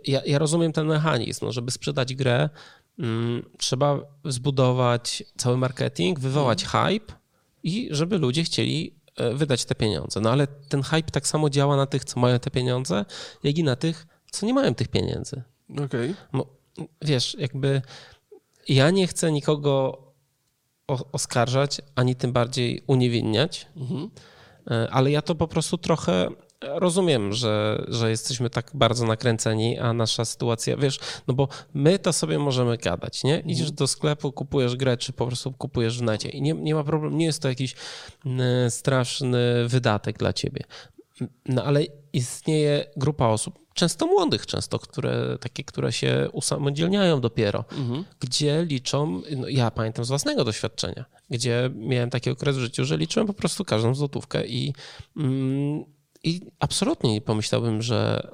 [0.07, 2.49] ja, ja rozumiem ten mechanizm, no, żeby sprzedać grę,
[2.99, 6.93] mm, trzeba zbudować cały marketing, wywołać hmm.
[6.93, 7.13] hype
[7.63, 10.19] i żeby ludzie chcieli e, wydać te pieniądze.
[10.19, 13.05] No ale ten hype tak samo działa na tych, co mają te pieniądze,
[13.43, 15.43] jak i na tych, co nie mają tych pieniędzy.
[15.69, 15.85] Okej.
[15.85, 16.15] Okay.
[16.33, 16.45] No,
[17.01, 17.81] wiesz, jakby
[18.67, 20.03] ja nie chcę nikogo
[20.87, 24.09] oskarżać, ani tym bardziej uniewinniać, mhm.
[24.71, 26.29] E, ale ja to po prostu trochę
[26.63, 32.13] rozumiem, że, że jesteśmy tak bardzo nakręceni, a nasza sytuacja, wiesz, no bo my to
[32.13, 33.39] sobie możemy gadać, nie?
[33.39, 33.75] Idziesz mhm.
[33.75, 37.17] do sklepu, kupujesz grę, czy po prostu kupujesz w necie i nie, nie ma problemu,
[37.17, 37.75] nie jest to jakiś
[38.69, 40.63] straszny wydatek dla ciebie.
[41.45, 48.05] No ale istnieje grupa osób, często młodych, często, które, takie, które się usamodzielniają dopiero, mhm.
[48.19, 52.97] gdzie liczą, no ja pamiętam z własnego doświadczenia, gdzie miałem taki okres w życiu, że
[52.97, 54.73] liczyłem po prostu każdą złotówkę i,
[55.17, 55.83] mm,
[56.23, 58.29] i absolutnie nie pomyślałbym, że,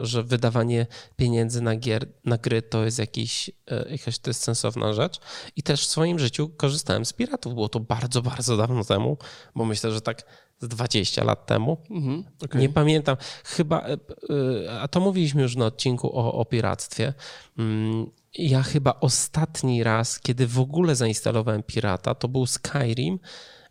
[0.00, 4.42] e, że wydawanie pieniędzy na, gier, na gry to jest jakiś, e, jakaś to jest
[4.42, 5.20] sensowna rzecz.
[5.56, 7.54] I też w swoim życiu korzystałem z piratów.
[7.54, 9.18] Było to bardzo, bardzo dawno temu,
[9.54, 10.26] bo myślę, że tak
[10.60, 11.76] z 20 lat temu.
[11.90, 12.60] Mhm, okay.
[12.60, 13.16] Nie pamiętam.
[13.44, 17.14] Chyba, e, a to mówiliśmy już na odcinku o, o piractwie.
[17.58, 23.18] Mm, ja chyba ostatni raz, kiedy w ogóle zainstalowałem pirata, to był Skyrim,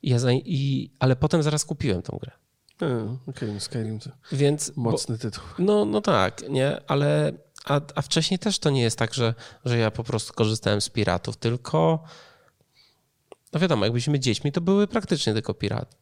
[0.04, 2.32] ja za, i, ale potem zaraz kupiłem tą grę.
[2.76, 5.44] Okej, okay, no Skyrim to Więc, mocny bo, tytuł.
[5.60, 7.34] No, no tak, nie, ale
[7.66, 9.34] a, a wcześniej też to nie jest tak, że,
[9.66, 12.04] że ja po prostu korzystałem z piratów, tylko
[13.54, 15.99] no wiadomo, jak byliśmy dziećmi, to były praktycznie tylko pirat, pi,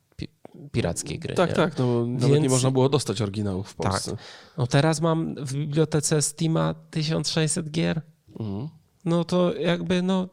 [0.71, 1.35] pirackie gry.
[1.35, 1.55] Tak, nie?
[1.55, 3.91] tak, no Więc, nawet nie można było dostać oryginałów w tak.
[3.91, 4.11] Polsce.
[4.11, 4.19] Tak.
[4.57, 8.01] No teraz mam w bibliotece Steama 1600 gier.
[8.39, 8.76] Mhm
[9.07, 10.27] no to jakby no,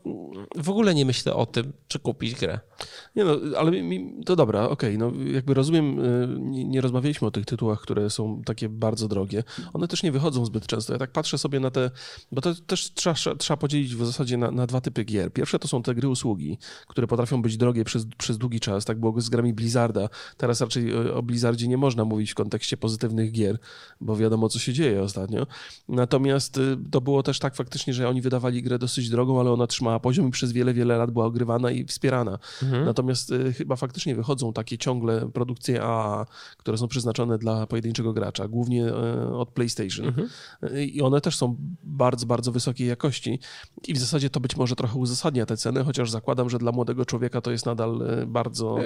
[0.56, 2.60] w ogóle nie myślę o tym, czy kupić grę.
[3.16, 7.28] Nie no, ale mi, to dobra, okej, okay, no jakby rozumiem, y, nie, nie, rozmawialiśmy
[7.28, 9.44] o tych tytułach, które są takie bardzo drogie.
[9.72, 10.92] One też nie wychodzą zbyt często.
[10.92, 11.90] Ja tak patrzę sobie na te,
[12.32, 15.32] bo to też trzeba, trzeba podzielić w zasadzie na, na dwa typy gier.
[15.32, 16.58] Pierwsze to są te gry usługi,
[16.88, 18.84] które potrafią być drogie przez, przez długi czas.
[18.84, 20.08] Tak było z grami Blizzarda.
[20.36, 23.58] Teraz raczej y, o Blizzardzie nie można mówić w kontekście pozytywnych gier,
[24.00, 25.46] bo wiadomo, co się dzieje ostatnio.
[25.88, 29.66] Natomiast y, to było też tak faktycznie, że oni wydawali grę dosyć drogą, ale ona
[29.66, 32.38] trzymała poziom i przez wiele, wiele lat była ogrywana i wspierana.
[32.62, 32.84] Mhm.
[32.84, 38.48] Natomiast y, chyba faktycznie wychodzą takie ciągle produkcje A, które są przeznaczone dla pojedynczego gracza,
[38.48, 40.06] głównie y, od PlayStation.
[40.06, 40.28] Mhm.
[40.62, 43.40] Y, I one też są bardzo, bardzo wysokiej jakości.
[43.88, 47.04] I w zasadzie to być może trochę uzasadnia te ceny, chociaż zakładam, że dla młodego
[47.04, 48.78] człowieka to jest nadal bardzo.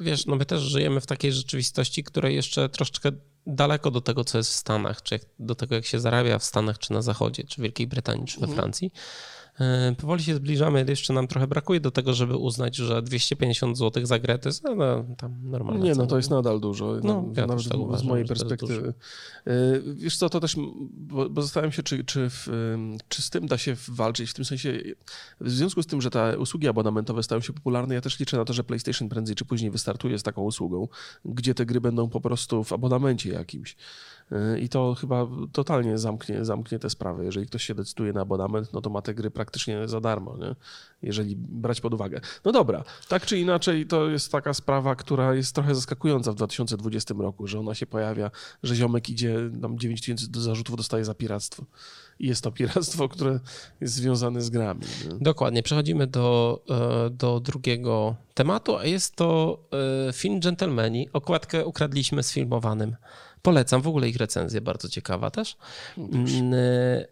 [0.00, 3.10] Wiesz, no my też żyjemy w takiej rzeczywistości, której jeszcze troszeczkę
[3.46, 6.78] daleko do tego, co jest w Stanach, czy do tego, jak się zarabia w Stanach,
[6.78, 8.56] czy na Zachodzie, czy w Wielkiej Brytanii, czy we mhm.
[8.56, 8.92] Francji.
[9.98, 14.18] Powoli się zbliżamy, jeszcze nam trochę brakuje do tego, żeby uznać, że 250 zł za
[14.18, 15.84] grę to jest no, no, tam normalne.
[15.84, 18.94] Nie, no to jest nadal dużo, no, ja nawet tak uważam, z mojej perspektywy.
[19.46, 19.52] E,
[19.94, 20.56] wiesz co, to też,
[20.90, 22.48] bo, bo zastanawiam się, czy, czy, w,
[23.08, 24.80] czy z tym da się walczyć, w tym sensie,
[25.40, 28.44] w związku z tym, że te usługi abonamentowe stają się popularne, ja też liczę na
[28.44, 30.88] to, że PlayStation prędzej czy później wystartuje z taką usługą,
[31.24, 33.76] gdzie te gry będą po prostu w abonamencie jakimś.
[34.32, 37.24] E, I to chyba totalnie zamknie, zamknie te sprawy.
[37.24, 40.54] Jeżeli ktoś się decyduje na abonament, no to ma te gry praktycznie za darmo, nie?
[41.04, 42.20] jeżeli brać pod uwagę.
[42.44, 47.14] No dobra, tak czy inaczej, to jest taka sprawa, która jest trochę zaskakująca w 2020
[47.18, 48.30] roku, że ona się pojawia,
[48.62, 51.64] że ziomek idzie, tam 9 tysięcy zarzutów dostaje za piractwo.
[52.18, 53.40] I jest to piractwo, które
[53.80, 54.80] jest związane z grami.
[54.80, 55.18] Nie?
[55.20, 55.62] Dokładnie.
[55.62, 59.58] Przechodzimy do, e, do drugiego tematu, a jest to
[60.08, 61.08] e, film Gentlemani.
[61.12, 62.96] Okładkę ukradliśmy z filmowanym.
[63.44, 65.56] Polecam w ogóle ich recenzję, bardzo ciekawa też.
[65.98, 66.58] Mm, e,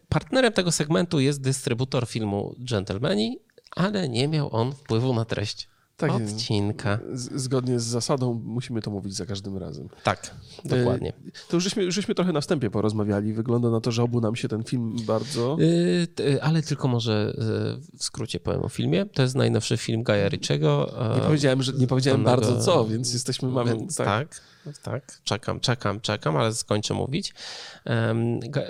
[0.08, 3.38] partnerem tego segmentu jest dystrybutor filmu Gentlemani,
[3.70, 6.98] ale nie miał on wpływu na treść tak, odcinka.
[7.14, 9.88] Zgodnie z zasadą musimy to mówić za każdym razem.
[10.04, 11.08] Tak, dokładnie.
[11.08, 13.32] E, to już żeśmy, żeśmy trochę na wstępie porozmawiali.
[13.32, 15.56] Wygląda na to, że obu nam się ten film bardzo...
[16.20, 17.34] E, ale tylko może
[17.98, 19.06] w skrócie powiem o filmie.
[19.06, 20.94] To jest najnowszy film Gaja Ritchiego.
[21.14, 23.48] Nie powiedziałem, że, nie powiedziałem bardzo co, więc jesteśmy...
[23.48, 24.06] Mamy, więc tak.
[24.06, 24.51] tak
[24.82, 27.34] tak, czekam, czekam, czekam, ale skończę mówić.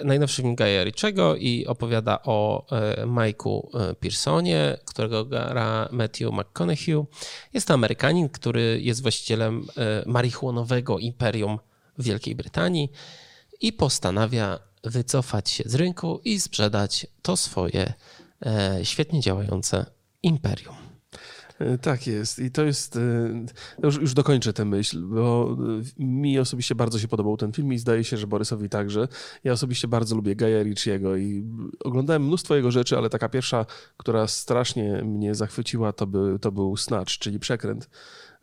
[0.05, 7.05] Najnowszy film Gaja Ritchiego i opowiada o e, Mike'u e, Pearsonie, którego gra Matthew McConaughey.
[7.53, 11.59] Jest to Amerykanin, który jest właścicielem e, marihuanowego imperium
[11.99, 12.93] w Wielkiej Brytanii
[13.61, 17.93] i postanawia wycofać się z rynku i sprzedać to swoje
[18.83, 19.87] świetnie działające
[20.23, 20.82] imperium.
[21.63, 22.39] E, tak jest.
[22.39, 22.97] I to jest.
[22.97, 23.01] e,
[23.83, 25.57] Już, już dokończę tę myśl, bo
[25.99, 29.09] e, mi osobiście bardzo się podobał ten film i zdaje się, że Borysowi także.
[29.45, 31.45] Ja osobiście bardzo lubię Gaja Ricciego i
[31.81, 36.77] oglądałem mnóstwo jego rzeczy, ale taka pierwsza, która strasznie mnie zachwyciła, to, by, to był
[36.77, 37.89] Snatch, czyli przekręt.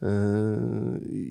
[0.02, 0.10] Yy,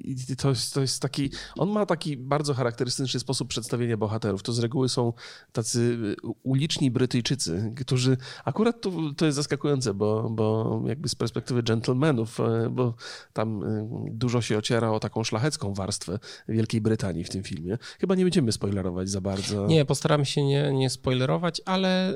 [0.05, 1.31] I to jest, to jest taki.
[1.57, 4.43] On ma taki bardzo charakterystyczny sposób przedstawienia bohaterów.
[4.43, 5.13] To z reguły są
[5.53, 5.99] tacy
[6.43, 12.71] uliczni Brytyjczycy, którzy akurat to, to jest zaskakujące, bo, bo jakby z perspektywy gentlemanów, e,
[12.71, 12.95] bo
[13.33, 17.79] tam e, dużo się ociera o taką szlachecką warstwę Wielkiej Brytanii w tym filmie.
[18.01, 19.67] Chyba nie będziemy spoilerować za bardzo.
[19.67, 22.15] Nie, postaramy się nie, nie spoilerować, ale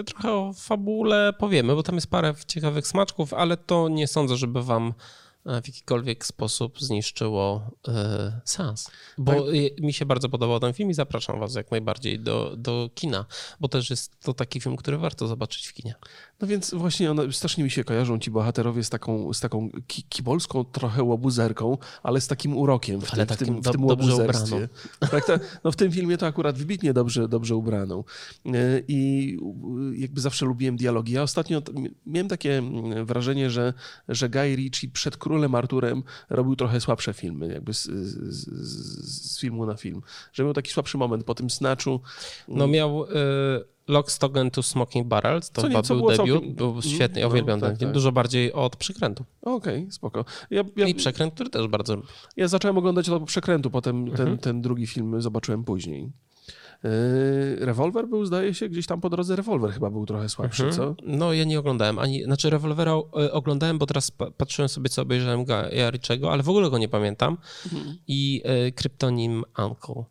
[0.00, 4.36] y, trochę o fabule powiemy, bo tam jest parę ciekawych smaczków, ale to nie sądzę,
[4.36, 4.94] żeby wam
[5.44, 7.92] w jakikolwiek sposób zniszczyło y,
[8.44, 8.90] sens.
[9.18, 9.42] Bo Tak.
[9.80, 13.26] mi się bardzo podobał ten film i zapraszam was jak najbardziej do, do kina,
[13.60, 15.94] bo też jest to taki film, który warto zobaczyć w kinie.
[16.40, 20.02] No więc właśnie one, strasznie mi się kojarzą ci bohaterowie z taką, z taką ki,
[20.02, 23.84] kibolską trochę łobuzerką, ale z takim urokiem w Ale tym, w takim tym, w tym
[23.84, 24.68] łobuzerstwie.
[25.10, 28.04] Tak, tak, no w tym filmie to akurat wybitnie dobrze, dobrze ubraną.
[28.46, 28.50] E,
[28.88, 29.38] I
[29.92, 31.12] jakby zawsze lubiłem dialogi.
[31.12, 31.62] Ja ostatnio
[32.06, 33.74] miałem takie mm, wrażenie, że,
[34.08, 38.48] że Guy Ritchie przed Królem Arturem robił trochę słabsze filmy, jakby z, z,
[39.04, 40.02] z, filmu na film.
[40.32, 42.00] Że miał taki słabszy moment po tym Snatchu.
[42.48, 46.54] No miał y, Lock, Stock and Two Smoking Barrels, to Co chyba był debiut, całkiem-
[46.54, 47.94] był świetny, ja no, uwielbiam tak, ten film, tak.
[47.94, 49.24] dużo bardziej od Przekrętu.
[49.42, 50.24] Okej, spoko.
[50.50, 51.96] Ja, ja, I Przekręt, który też bardzo
[52.36, 54.38] Ja zacząłem oglądać po przekrętu, potem ten, Mhm.
[54.38, 56.10] ten drugi film zobaczyłem później.
[56.84, 56.90] Yy,
[57.66, 60.94] Rewolwer był, zdaje się, gdzieś tam po drodze rewolwer chyba był trochę słabszy, co?
[61.02, 61.98] No, ja nie oglądałem.
[61.98, 66.42] Ani, znaczy, rewolwera e, oglądałem, bo teraz pa- patrzyłem sobie, co obejrzałem Gaja Ritchiego, ale
[66.42, 67.36] w ogóle go nie pamiętam.
[68.08, 70.04] I e, Kryptonim Uncle,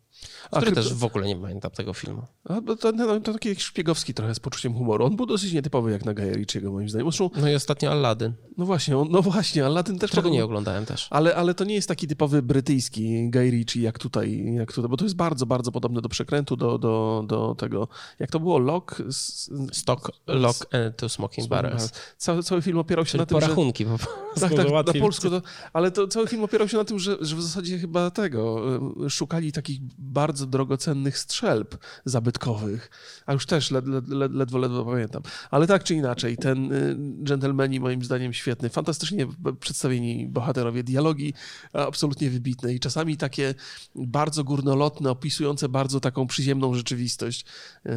[0.56, 2.22] który też w ogóle nie pamiętam tego filmu.
[2.44, 5.04] A, bo to, no, to taki szpiegowski trochę z poczuciem humoru.
[5.04, 7.06] On był dosyć nietypowy jak na Gaja Ritchiego, moim zdaniem.
[7.06, 10.10] Zresztą, No i ostatnio Aladdin, no właśnie, on, no właśnie, Aladdin też...
[10.10, 11.06] podobno- nie oglądałem też.
[11.10, 14.96] Ale, ale to nie jest taki typowy brytyjski Guy Ritchie jak tutaj, jak tutaj, bo
[14.96, 19.02] to jest bardzo, bardzo podobne do przekrętu, do, do, do tego, jak to było, Lock...
[19.08, 21.92] z- Stock, Lock and Two Smoking Barrels.
[22.18, 23.46] Cały, cały film opierał się Czyli na tym, że...
[23.46, 24.40] porachunki po prostu.
[24.40, 27.36] Tak, tak, na polsku to, ale to cały film opierał się na tym, że, że
[27.36, 28.62] w zasadzie chyba tego,
[29.06, 29.80] y, szukali takich
[30.14, 32.90] bardzo drogocennych strzelb zabytkowych,
[33.26, 35.22] a już też led, led, led, ledwo, ledwo pamiętam.
[35.50, 39.26] Ale tak czy inaczej, ten y, dżentelmeni moim zdaniem świetny, fantastycznie
[39.60, 41.34] przedstawieni bohaterowie, dialogi
[41.72, 43.54] absolutnie wybitne i czasami takie
[43.94, 47.44] bardzo górnolotne, opisujące bardzo taką przyziemną rzeczywistość.
[47.86, 47.90] Y,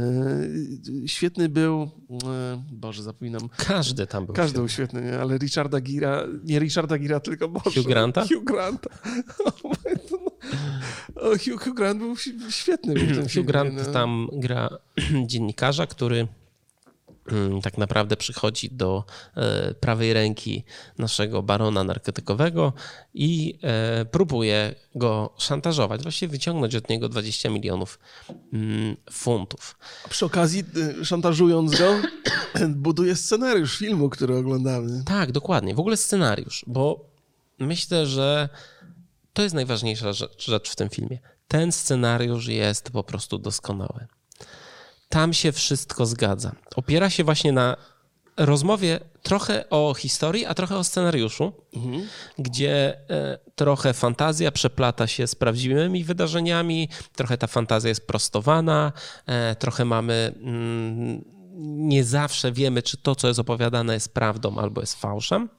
[1.05, 2.17] Świetny był, y,
[2.71, 4.35] Boże, zapominam, Każdy tam był.
[4.35, 5.19] każdy był świetny, nie?
[5.19, 8.21] ale Richarda Gira, nie Richarda Gira, tylko Boże, Hugh Granta?
[8.21, 8.89] Hugh Granta.
[11.15, 12.15] O, Hugh, Hugh Grant był
[12.49, 12.93] świetny.
[12.93, 13.93] w tym Hugh filmie, Grant no.
[13.93, 14.69] tam gra
[15.27, 16.27] dziennikarza, który
[17.31, 19.03] mm, tak naprawdę przychodzi do
[19.35, 20.63] e, prawej ręki
[20.97, 22.73] naszego barona narkotykowego
[23.13, 27.99] i e, próbuje go szantażować, właściwie wyciągnąć od niego 20 milionów
[28.53, 29.77] mm, funtów.
[30.05, 30.63] A Przy okazji,
[31.01, 31.95] y, szantażując go,
[32.69, 35.03] buduje scenariusz filmu, który oglądamy.
[35.05, 35.75] Tak, dokładnie.
[35.75, 37.05] W ogóle scenariusz, bo
[37.59, 38.49] myślę, że
[39.37, 41.19] to jest najważniejsza rzecz, w tym filmie.
[41.47, 44.07] Ten scenariusz jest po prostu doskonały.
[45.09, 46.55] Tam się wszystko zgadza.
[46.75, 47.77] Opiera się właśnie na
[48.37, 51.53] rozmowie trochę o historii, a trochę o scenariuszu,
[52.39, 58.93] gdzie e, trochę fantazja przeplata się z prawdziwymi wydarzeniami, trochę ta fantazja jest prostowana,
[59.25, 60.33] e, trochę mamy.
[60.41, 61.25] Mm,
[61.89, 65.49] nie zawsze wiemy, czy to, co jest opowiadane, jest prawdą albo jest fałszem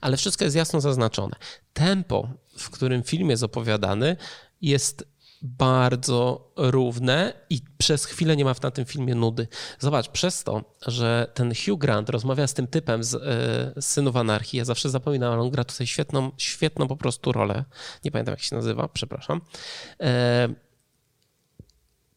[0.00, 1.36] ale wszystko jest jasno zaznaczone.
[1.72, 4.16] Tempo, w którym film jest opowiadany,
[4.62, 9.48] jest bardzo równe i przez chwilę nie ma na tym filmie nudy.
[9.78, 13.18] Zobacz, przez to, że ten Hugh Grant rozmawia z tym typem z, e,
[13.82, 17.64] z Synów Anarchii, ja zawsze zapominam, ale on gra tutaj świetną, świetną po prostu rolę.
[18.04, 19.40] Nie pamiętam, jak się nazywa, przepraszam.
[20.00, 20.48] E,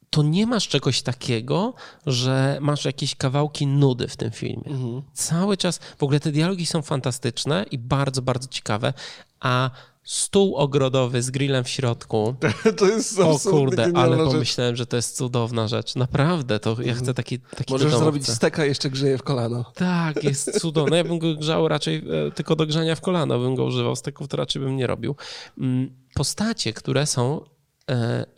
[0.10, 1.74] to nie masz czegoś takiego,
[2.06, 5.02] że masz jakieś kawałki nudy w tym filmie.
[5.14, 8.94] Cały czas, w ogóle te dialogi są fantastyczne i bardzo, bardzo ciekawe,
[9.40, 9.70] a
[10.04, 12.36] stół ogrodowy z grillem w środku,
[12.78, 14.28] To jest o kurde, ale rzecz.
[14.28, 15.96] pomyślałem, że to jest cudowna rzecz.
[15.96, 19.72] Naprawdę, to ja chcę taki, taki Możesz zrobić steka, jeszcze grzeje w kolano.
[19.76, 20.98] Tak, jest cudowny.
[20.98, 23.96] Ja bym go grzał raczej e, tylko do grzania w kolano, bym go używał.
[23.96, 25.16] Steków to raczej bym nie robił.
[25.58, 27.42] Mm, Postacie, które są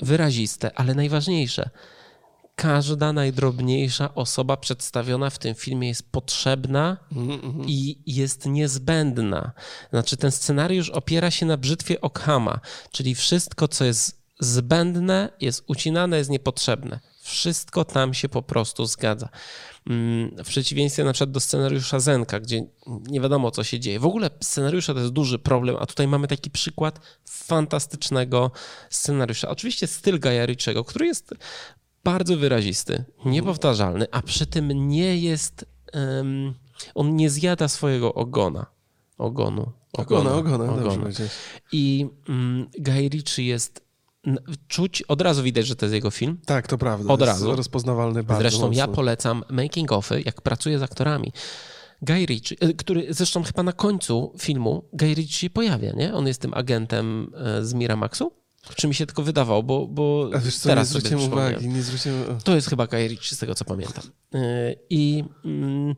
[0.01, 1.69] wyraziste, ale najważniejsze,
[2.55, 6.97] każda najdrobniejsza osoba przedstawiona w tym filmie jest potrzebna
[7.65, 9.51] i jest niezbędna.
[9.89, 12.59] Znaczy, ten scenariusz opiera się na brzytwie Okhama,
[12.91, 16.99] czyli wszystko, co jest zbędne, jest ucinane, jest niepotrzebne.
[17.29, 19.29] Wszystko tam się po prostu zgadza.
[19.89, 23.99] Mm, w przeciwieństwie na przykład do scenariusza Zenka, gdzie nie wiadomo, co się dzieje.
[23.99, 28.51] W ogóle scenariusza to jest duży problem, a tutaj mamy taki przykład fantastycznego
[28.89, 29.49] scenariusza.
[29.49, 31.33] Oczywiście styl Gaja Ritchiego, który jest
[32.03, 35.65] bardzo wyrazisty, niepowtarzalny, a przy tym nie jest...
[35.93, 36.53] Um,
[36.95, 38.65] on nie zjada swojego ogona.
[39.17, 39.71] Ogonu.
[39.93, 40.91] Ogona, ogona, ogona.
[40.91, 41.09] ogona.
[41.71, 42.07] I
[42.79, 43.88] Guy Ritchie jest
[44.67, 46.37] czuć, od razu widać, że to jest jego film.
[46.45, 47.13] Tak, to prawda.
[47.13, 47.55] Od razu.
[47.55, 48.77] rozpoznawalny bardzo Zresztą mocno.
[48.77, 51.33] ja polecam making offy, jak pracuję z aktorami.
[52.01, 56.13] Guy Ritchie, e, który zresztą chyba na końcu filmu Guy Ritchie się pojawia, nie?
[56.13, 58.31] On jest tym agentem e, z Miramaxu?
[58.75, 61.83] Czy mi się tylko wydawało, bo, bo A wiesz co, teraz nie zwróciłem uwagi, nie
[61.83, 62.39] zwróciłem...
[62.43, 64.03] To jest chyba Guy Ritchie, z tego co pamiętam.
[64.33, 64.39] E,
[64.89, 65.95] I mm,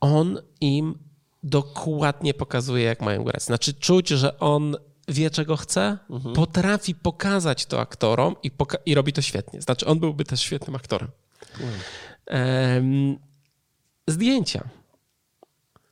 [0.00, 0.98] on im
[1.42, 3.42] dokładnie pokazuje, jak mają grać.
[3.42, 4.76] Znaczy czuć, że on
[5.08, 6.34] wie, czego chce, mhm.
[6.34, 9.62] potrafi pokazać to aktorom i, poka i, robi to świetnie.
[9.62, 11.10] Znaczy, on byłby też świetnym aktorem.
[11.60, 13.18] Mhm.
[14.06, 14.68] zdjęcia,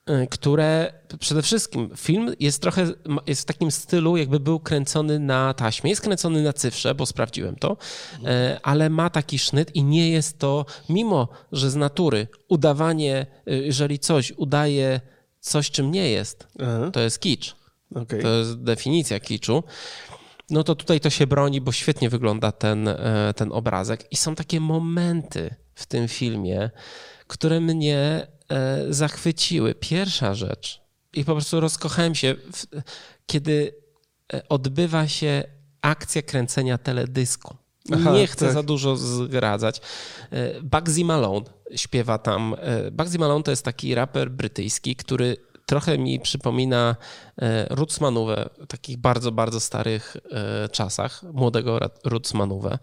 [0.06, 2.86] e, które przede wszystkim film jest trochę
[3.26, 5.90] jest w takim stylu, jakby był kręcony na taśmie.
[5.90, 7.76] Jest kręcony na cyfrze, bo sprawdziłem to,
[8.18, 8.58] mhm.
[8.62, 13.98] ale ma taki sznyt i nie jest to, mimo że z natury udawanie, e, jeżeli
[13.98, 15.00] coś udaje
[15.40, 16.90] coś, czym nie jest, Aha.
[16.92, 17.59] to jest kicz.
[17.94, 18.22] Okay.
[18.22, 19.62] To jest definicja kiczu.
[20.50, 24.06] No to tutaj to się broni, bo świetnie wygląda ten, e, ten obrazek.
[24.10, 26.70] I są takie momenty w tym filmie,
[27.26, 29.74] które mnie e, zachwyciły.
[29.74, 30.80] Pierwsza rzecz,
[31.12, 32.34] i po prostu rozkochałem się,
[33.26, 33.74] kiedy
[34.32, 35.44] e, odbywa się
[35.82, 37.56] akcja kręcenia teledysku.
[37.92, 38.54] Aha, nie chcę tak.
[38.54, 39.80] za dużo zgradzać.
[40.62, 42.56] Bugsy Malone śpiewa tam.
[42.92, 45.36] Bugsy Malone to jest taki raper brytyjski, który
[45.70, 46.96] trochę mi przypomina
[47.42, 52.78] e, Rutzmanówę w takich bardzo, bardzo starych e, czasach, młodego Rutzmanówę.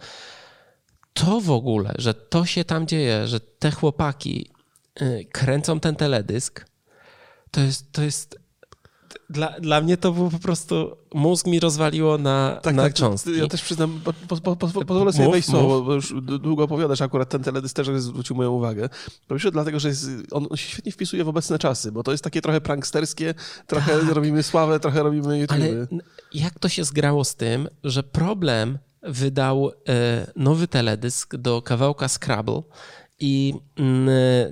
[1.13, 4.49] To w ogóle, że to się tam dzieje, że te chłopaki
[4.95, 6.65] e, kręcą ten teledysk,
[7.51, 8.39] to jest, to jest
[9.29, 13.37] dla, dla mnie to było po prostu, mózg mi rozwaliło na, tak, na tak, cząstki.
[13.37, 17.01] Ja też przyznam, po, po, po, pozwolę sobie mów, wejść słowo, bo już długo opowiadasz,
[17.01, 18.89] akurat ten teledysk też zwrócił moją uwagę.
[19.27, 22.11] Po pierwsze dlatego, że jest, on, on, się świetnie wpisuje w obecne czasy, bo to
[22.11, 23.33] jest takie trochę pranksterskie,
[23.67, 24.09] trochę tak.
[24.09, 25.57] robimy sławę, trochę robimy YouTube.
[25.57, 25.87] Ale
[26.33, 32.61] jak to się zgrało z tym, że problem wydał e, nowy teledysk do kawałka Scrabble
[33.19, 33.53] i,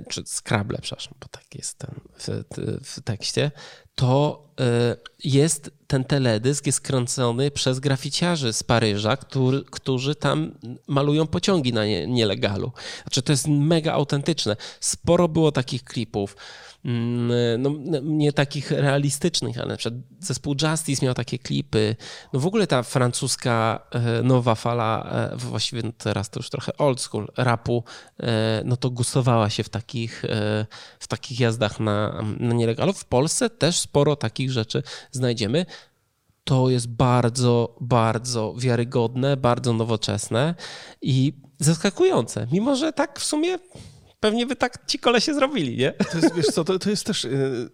[0.08, 2.44] czy Scrabble, przepraszam, bo tak jest ten w,
[2.84, 3.50] w tekście,
[3.96, 10.52] to e, jest ten teledysk jest kręcony przez graficiarzy z Paryża, który, którzy tam
[10.86, 12.72] malują pociągi na nie, nielegalu.
[13.02, 14.56] Znaczy to jest mega autentyczne.
[14.80, 16.36] Sporo było takich klipów.
[16.86, 21.96] Mm, no, nie takich realistycznych, ale na przykład zespół Justice miał takie klipy.
[22.32, 27.00] No w ogóle ta francuska e, nowa fala, e, właściwie teraz to już trochę old
[27.00, 27.84] school rapu,
[28.20, 30.22] e, no to gustowała się w takich,
[31.00, 32.92] w takich jazdach na, na nielegalu.
[32.92, 35.66] W Polsce też sporo takich rzeczy znajdziemy
[36.46, 40.54] to jest bardzo, bardzo wiarygodne, bardzo nowoczesne
[41.02, 42.46] i zaskakujące.
[42.52, 43.58] Mimo, że tak w sumie
[44.20, 45.92] pewnie by tak ci kolesie zrobili, nie?
[46.12, 47.28] To jest, wiesz co, to, to jest też, e,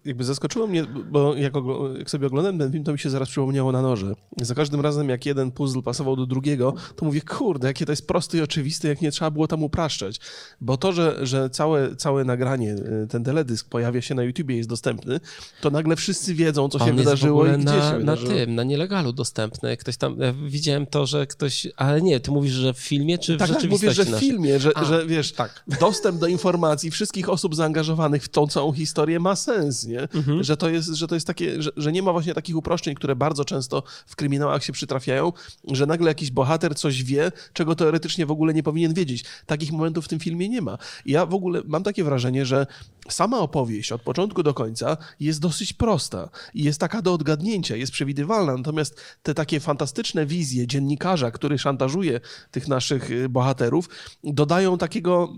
[0.05, 1.53] jakby zaskoczyło mnie, bo jak,
[1.99, 4.13] jak, sobie oglądałem ten film, to mi się zaraz przypomniało na noże.
[4.41, 8.07] Za każdym razem, jak jeden puzzle pasował do drugiego, to mówię, kurde, jakie to jest
[8.07, 10.19] proste i oczywiste, jak nie trzeba było tam upraszczać.
[10.61, 14.69] Bo to, że, że całe, całe nagranie, e, ten teledysk pojawia się na YouTubie, jest
[14.69, 15.19] dostępny,
[15.61, 18.29] to nagle wszyscy wiedzą, co się On wydarzyło i gdzie na, się wydarzyło.
[18.31, 19.77] Na tym, na nielegalu dostępny.
[19.77, 23.35] Ktoś tam, ja widziałem to, że ktoś, ale nie, ty mówisz, że w filmie, czy
[23.35, 25.63] w tak, rzeczywistości Tak, mówię, że w filmie, że, że wiesz, tak.
[25.79, 30.01] dostęp do informacji wszystkich osób zaangażowanych w tą całą historię ma sens, nie?
[30.01, 30.43] Mhm.
[30.43, 33.15] Że, to jest, że to jest takie, że, że, nie ma właśnie takich uproszczeń, które
[33.15, 35.31] bardzo często w kryminałach się przytrafiają,
[35.71, 39.25] że nagle jakiś bohater coś wie, czego teoretycznie w ogóle nie powinien wiedzieć.
[39.45, 40.77] Takich momentów w tym filmie nie ma.
[41.05, 42.67] ja w ogóle mam takie wrażenie, że
[43.09, 47.91] sama opowieść od początku do końca jest dosyć prosta i jest taka do odgadnięcia, jest
[47.91, 52.19] przewidywalna, natomiast te takie fantastyczne wizje dziennikarza, który szantażuje
[52.51, 53.89] tych naszych y, bohaterów,
[54.23, 55.33] dodają takiego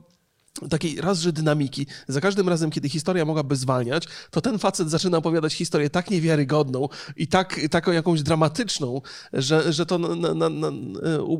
[0.69, 1.87] takiej raz, że dynamiki.
[2.07, 6.89] Za każdym razem, kiedy historia mogłaby zwalniać, to ten facet zaczyna opowiadać historię tak niewiarygodną
[7.15, 9.01] i tak, taką jakąś dramatyczną,
[9.33, 10.71] że, że to na, na, na,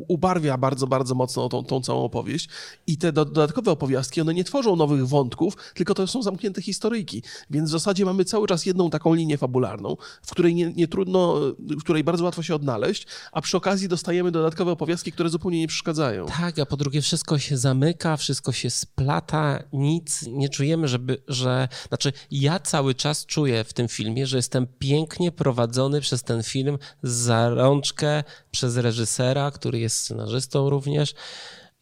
[0.08, 2.48] ubarwia bardzo, bardzo mocno tą, tą całą opowieść.
[2.86, 7.22] I te do, dodatkowe opowiastki, one nie tworzą nowych wątków, tylko to są zamknięte historyjki.
[7.50, 11.40] Więc w zasadzie mamy cały czas jedną taką linię fabularną, w której nie, nie trudno,
[11.58, 15.68] w której bardzo łatwo się odnaleźć, a przy okazji dostajemy dodatkowe opowiastki, które zupełnie nie
[15.68, 16.26] przeszkadzają.
[16.26, 21.22] Tak, a po drugie wszystko się zamyka, wszystko się splata lata nic nie czujemy, żeby,
[21.28, 21.68] że.
[21.88, 26.78] Znaczy, ja cały czas czuję w tym filmie, że jestem pięknie prowadzony przez ten film
[27.02, 31.14] za rączkę przez reżysera, który jest scenarzystą również.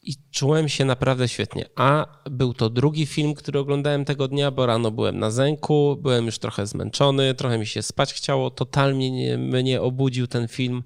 [0.06, 1.68] i czułem się naprawdę świetnie.
[1.76, 6.26] A był to drugi film, który oglądałem tego dnia, bo rano byłem na zęku, byłem
[6.26, 10.82] już trochę zmęczony, trochę mi się spać chciało, totalnie mnie obudził ten film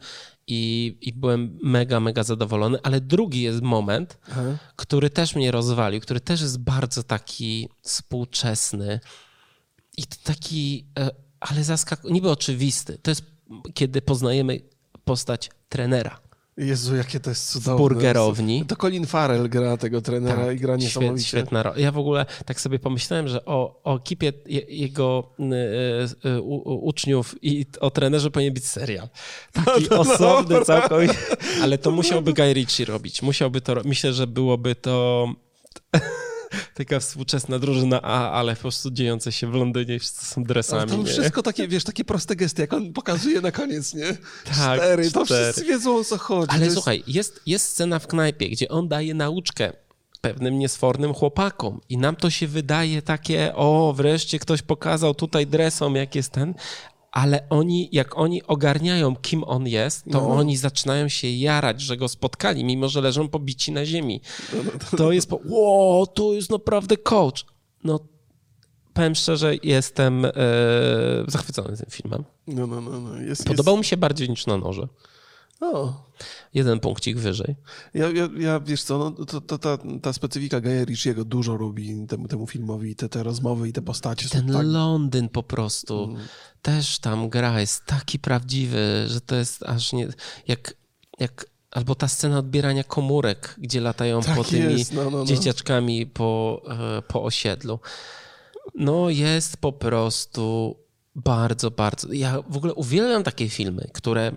[0.49, 2.79] i, i byłem mega, mega zadowolony.
[2.83, 4.59] Ale drugi jest moment, Aha.
[4.77, 9.01] który też mnie rozwalił, który też jest bardzo taki współczesny
[9.97, 12.99] i taki, e, ale zaskakujący, niby oczywisty.
[13.03, 13.23] To jest,
[13.75, 14.61] kiedy poznajemy
[15.05, 16.21] postać trenera.
[16.59, 17.75] Jezu, jakie to jest cudowne.
[17.75, 18.65] W burgerowni.
[18.67, 21.29] To Colin Farrell gra tego trenera tak, i gra niesamowicie.
[21.29, 21.79] Świetna rola.
[21.79, 24.33] Ja w ogóle tak sobie pomyślałem, że o, o ekipie
[24.69, 29.09] jego y, y, uczniów i o trenerze powinien być serial.
[29.53, 30.65] Taki no, no, osobny no.
[30.65, 31.15] całkowicie.
[31.63, 33.23] Ale to musiałby Guy Ritchie robić.
[33.23, 35.29] Musiałby to Myślę, że byłoby to
[36.75, 40.91] taka współczesna drużyna A, ale po prostu dziejące się w Londynie, wszyscy są dresami.
[40.91, 44.17] To wszystko takie, wiesz, takie proste gesty, jak on pokazuje na koniec, nie?
[44.57, 45.53] Tak, cztery, to cztery.
[45.53, 46.51] wszyscy wiedzą o co chodzi.
[46.51, 46.75] Ale jest...
[46.75, 49.73] słuchaj, jest, jest scena w knajpie, gdzie on daje nauczkę
[50.21, 51.81] pewnym niesfornym chłopakom.
[51.89, 56.55] I nam to się wydaje takie, o, wreszcie ktoś pokazał tutaj dresom, jak jest ten,
[57.19, 60.29] ale oni, jak oni ogarniają, kim on jest, to no.
[60.29, 64.21] oni zaczynają się jarać, że go spotkali, mimo że leżą pobici na ziemi.
[64.97, 67.45] To, jest, po, wow, to jest naprawdę coach.
[67.85, 68.01] No,
[68.93, 70.31] powiem szczerze, jestem e,
[71.29, 72.25] zachwycony tym filmem.
[72.47, 73.21] No, no, no, no.
[73.21, 73.81] Jest, Podobał jest...
[73.81, 74.89] mi się bardziej niż na noże.
[75.61, 76.09] O.
[76.55, 77.57] Jeden punkcik wyżej.
[77.95, 82.07] Ja, ja, ja wiesz co, no, to, to, ta, ta specyfika Gaja Ritchiego dużo robi
[82.07, 84.29] temu, temu filmowi, te, te rozmowy i te postacie.
[84.29, 84.67] Ten tak...
[84.67, 86.17] Londyn po prostu mm.
[86.63, 90.09] też tam gra, jest taki prawdziwy, że to jest aż nie...
[90.47, 90.75] Jak,
[91.19, 95.25] jak Albo ta scena odbierania komórek, gdzie latają tak po tymi no, no, no.
[95.25, 96.63] dzieciaczkami po,
[96.99, 97.81] e, po osiedlu.
[98.75, 100.77] No jest po prostu
[101.15, 102.13] bardzo, bardzo...
[102.13, 104.37] Ja w ogóle uwielbiam takie filmy, które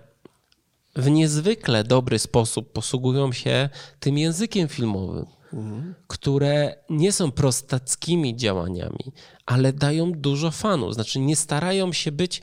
[0.96, 3.68] w niezwykle dobry sposób posługują się
[4.00, 5.94] tym językiem filmowym, mhm.
[6.06, 9.12] które nie są prostackimi działaniami,
[9.46, 10.92] ale dają dużo fanu.
[10.92, 12.42] Znaczy, nie starają się być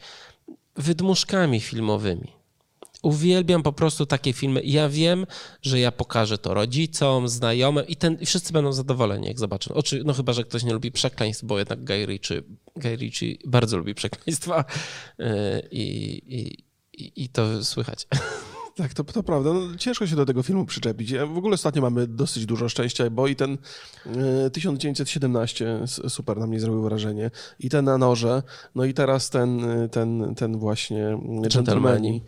[0.76, 2.40] wydmuszkami filmowymi.
[3.02, 4.62] Uwielbiam po prostu takie filmy.
[4.64, 5.26] Ja wiem,
[5.62, 9.74] że ja pokażę to rodzicom, znajomym i, ten, i wszyscy będą zadowoleni, jak zobaczą.
[9.74, 12.42] Oczy, no chyba, że ktoś nie lubi przekleństw, bo jednak Guy Ritchie,
[12.76, 14.66] Guy Ritchie bardzo lubi przekleństwa
[15.18, 15.28] yy,
[15.72, 16.64] i,
[17.00, 18.08] i, i to słychać.
[18.80, 19.54] Tak, to, to prawda.
[19.54, 21.14] No, ciężko się do tego filmu przyczepić.
[21.14, 23.58] W ogóle ostatnio mamy dosyć dużo szczęścia, bo i ten
[24.46, 27.32] y, 1917 super na mnie zrobił wrażenie.
[27.60, 28.44] I ten na noże,
[28.76, 29.62] no i teraz ten,
[29.92, 31.20] ten, ten właśnie
[31.54, 32.24] Gentlemani.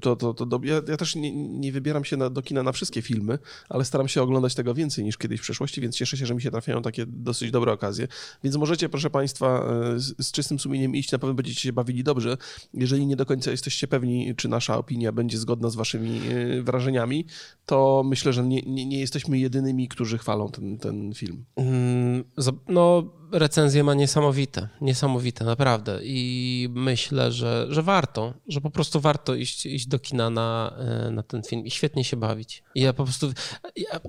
[0.00, 2.72] To, to, to, to, ja, ja też nie, nie wybieram się na, do kina na
[2.72, 6.26] wszystkie filmy, ale staram się oglądać tego więcej niż kiedyś w przeszłości, więc cieszę się,
[6.26, 8.08] że mi się trafiają takie dosyć dobre okazje.
[8.44, 9.64] Więc możecie, proszę Państwa,
[9.96, 12.36] z, z czystym sumieniem iść, na pewno będziecie się bawili dobrze.
[12.74, 16.62] Jeżeli nie do końca jesteście pewni, czy nasza opinia będzie zgodna zgodna z waszymi e,
[16.62, 17.26] wrażeniami,
[17.66, 21.44] to myślę, że nie, nie, nie jesteśmy jedynymi, którzy chwalą ten, ten film.
[21.56, 22.24] Mm,
[22.68, 23.02] no,
[23.32, 26.00] recenzje ma niesamowite, niesamowite, naprawdę.
[26.02, 31.10] I myślę, że, że warto, że po prostu warto iść, iść do kina na, e,
[31.10, 32.62] na ten film i świetnie się bawić.
[32.74, 33.32] I ja po prostu...
[33.76, 34.00] Ja,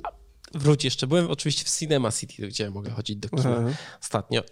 [0.54, 3.70] wróć jeszcze, byłem oczywiście w Cinema City, gdzie mogę chodzić do kina Aha.
[4.02, 4.44] ostatnio.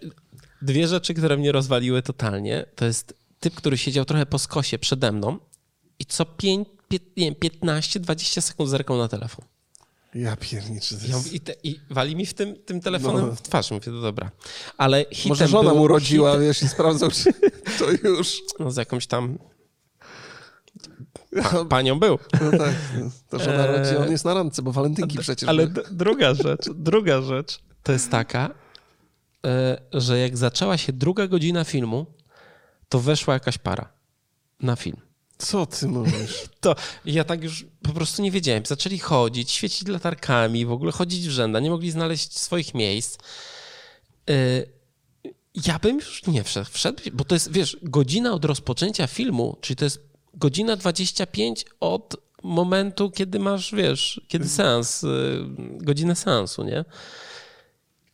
[0.62, 5.12] Dwie rzeczy, które mnie rozwaliły totalnie, to jest typ, który siedział trochę po skosie przede
[5.12, 5.38] mną
[5.98, 6.68] i co pięć,
[6.98, 9.44] 15-20 sekund zerkał na telefon.
[10.14, 10.94] Ja pierniczę.
[10.94, 11.32] Jest...
[11.32, 13.34] I, te, I, wali mi w tym, tym telefonem no.
[13.34, 13.70] w twarz.
[13.70, 14.30] Mówię, to dobra.
[14.78, 16.46] Ale Może żona mu rodziła, hitem...
[16.46, 17.32] wiesz, i sprawdzał, czy
[17.78, 18.42] to już...
[18.58, 19.38] No z jakąś tam...
[21.42, 22.18] Pa, panią był.
[22.40, 23.10] No tak, no.
[23.28, 27.60] to żona rodzi, on jest na randce, bo walentynki przecież Ale druga rzecz, druga rzecz
[27.82, 28.50] to jest taka,
[29.46, 32.06] e, że jak zaczęła się druga godzina filmu,
[32.88, 33.92] to weszła jakaś para
[34.60, 34.96] na film.
[35.38, 36.44] Co ty mówisz?
[36.60, 36.74] To
[37.04, 38.66] ja tak już po prostu nie wiedziałem.
[38.66, 43.18] Zaczęli chodzić, świecić latarkami, w ogóle chodzić w rzęda, nie mogli znaleźć swoich miejsc.
[44.30, 44.68] Y,
[45.66, 49.76] ja bym już nie wszedł, wszedł, bo to jest, wiesz, godzina od rozpoczęcia filmu, czyli
[49.76, 50.00] to jest
[50.34, 55.08] godzina 25 od momentu, kiedy masz, wiesz, kiedy seans, y,
[55.58, 56.84] godzinę seansu, nie?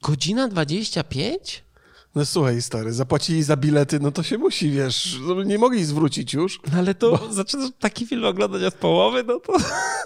[0.02, 1.64] Godzina 25?
[2.14, 6.34] No słuchaj, stary, zapłacili za bilety, no to się musi, wiesz, no nie mogli zwrócić
[6.34, 6.60] już.
[6.72, 7.32] No ale to bo...
[7.32, 9.52] zaczynasz taki film oglądać od połowy, no to...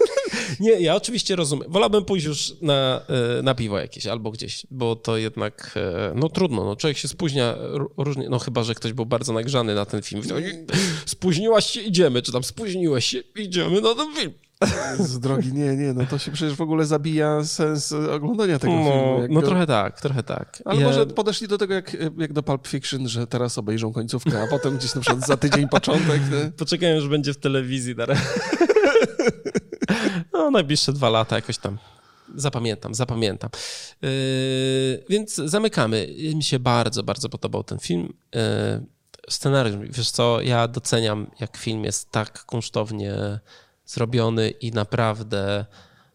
[0.59, 1.71] nie, ja oczywiście rozumiem.
[1.71, 3.01] Wolałbym pójść już na,
[3.39, 7.07] e, na piwo jakieś albo gdzieś, bo to jednak, e, no trudno, no człowiek się
[7.07, 7.55] spóźnia
[7.97, 10.21] różnie, no chyba, że ktoś był bardzo nagrzany na ten film.
[11.05, 14.33] Spóźniłaś się, idziemy, czy tam spóźniłeś się, idziemy na ten film.
[14.99, 18.83] Z drogi, nie, nie, no to się przecież w ogóle zabija sens oglądania tego no,
[18.83, 19.27] filmu.
[19.29, 19.47] No go...
[19.47, 20.61] trochę tak, trochę tak.
[20.65, 20.87] Ale ja...
[20.87, 24.77] może podeszli do tego jak, jak do Pulp Fiction, że teraz obejrzą końcówkę, a potem
[24.77, 26.21] gdzieś na przykład za tydzień początek.
[26.31, 26.51] Nie?
[26.57, 27.95] Poczekają, że będzie w telewizji.
[30.33, 31.77] No, najbliższe dwa lata jakoś tam.
[32.35, 33.49] Zapamiętam, zapamiętam.
[34.01, 34.09] Yy,
[35.09, 36.15] więc zamykamy.
[36.35, 38.13] Mi się bardzo, bardzo podobał ten film.
[38.35, 38.41] Yy,
[39.29, 43.39] scenariusz, wiesz co, ja doceniam, jak film jest tak kunsztownie
[43.93, 45.65] zrobiony i naprawdę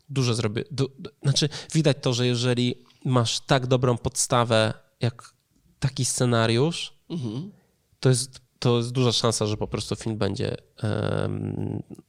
[0.08, 0.62] dużo zrobi.
[0.70, 5.34] Du, du, znaczy, widać to, że jeżeli masz tak dobrą podstawę, jak
[5.78, 7.50] taki scenariusz, Mhm.
[8.00, 10.56] to jest, to jest duża szansa, że po prostu film będzie,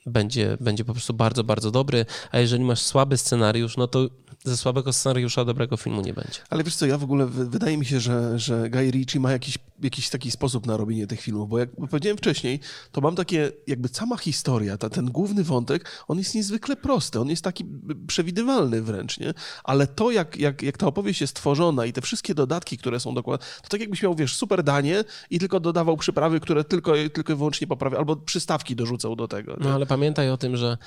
[0.06, 2.06] będzie, będzie po prostu bardzo, bardzo dobry.
[2.32, 4.10] A jeżeli masz słaby scenariusz, no to
[4.44, 6.40] ze słabego scenariusza dobrego filmu nie będzie.
[6.50, 9.32] Ale wiesz co, ja w ogóle wy- wydaje mi się, że, że Guy Ritchie ma
[9.32, 12.60] jakiś, jakiś taki sposób na robienie tych filmów, bo jak powiedziałem wcześniej,
[12.92, 17.30] to mam takie, jakby sama historia, ta, ten główny wątek, on jest niezwykle prosty, on
[17.30, 17.66] jest taki
[18.08, 19.34] przewidywalny wręcz, nie?
[19.64, 23.14] Ale to, jak, jak, jak ta opowieść jest tworzona i te wszystkie dodatki, które są
[23.14, 27.34] dokładne, to tak jakbyś miał, wiesz, super danie i tylko dodawał przyprawy, które tylko, tylko
[27.34, 29.58] i wyłącznie poprawia, albo przystawki dorzucał do tego.
[29.60, 30.78] No ale pamiętaj o tym, że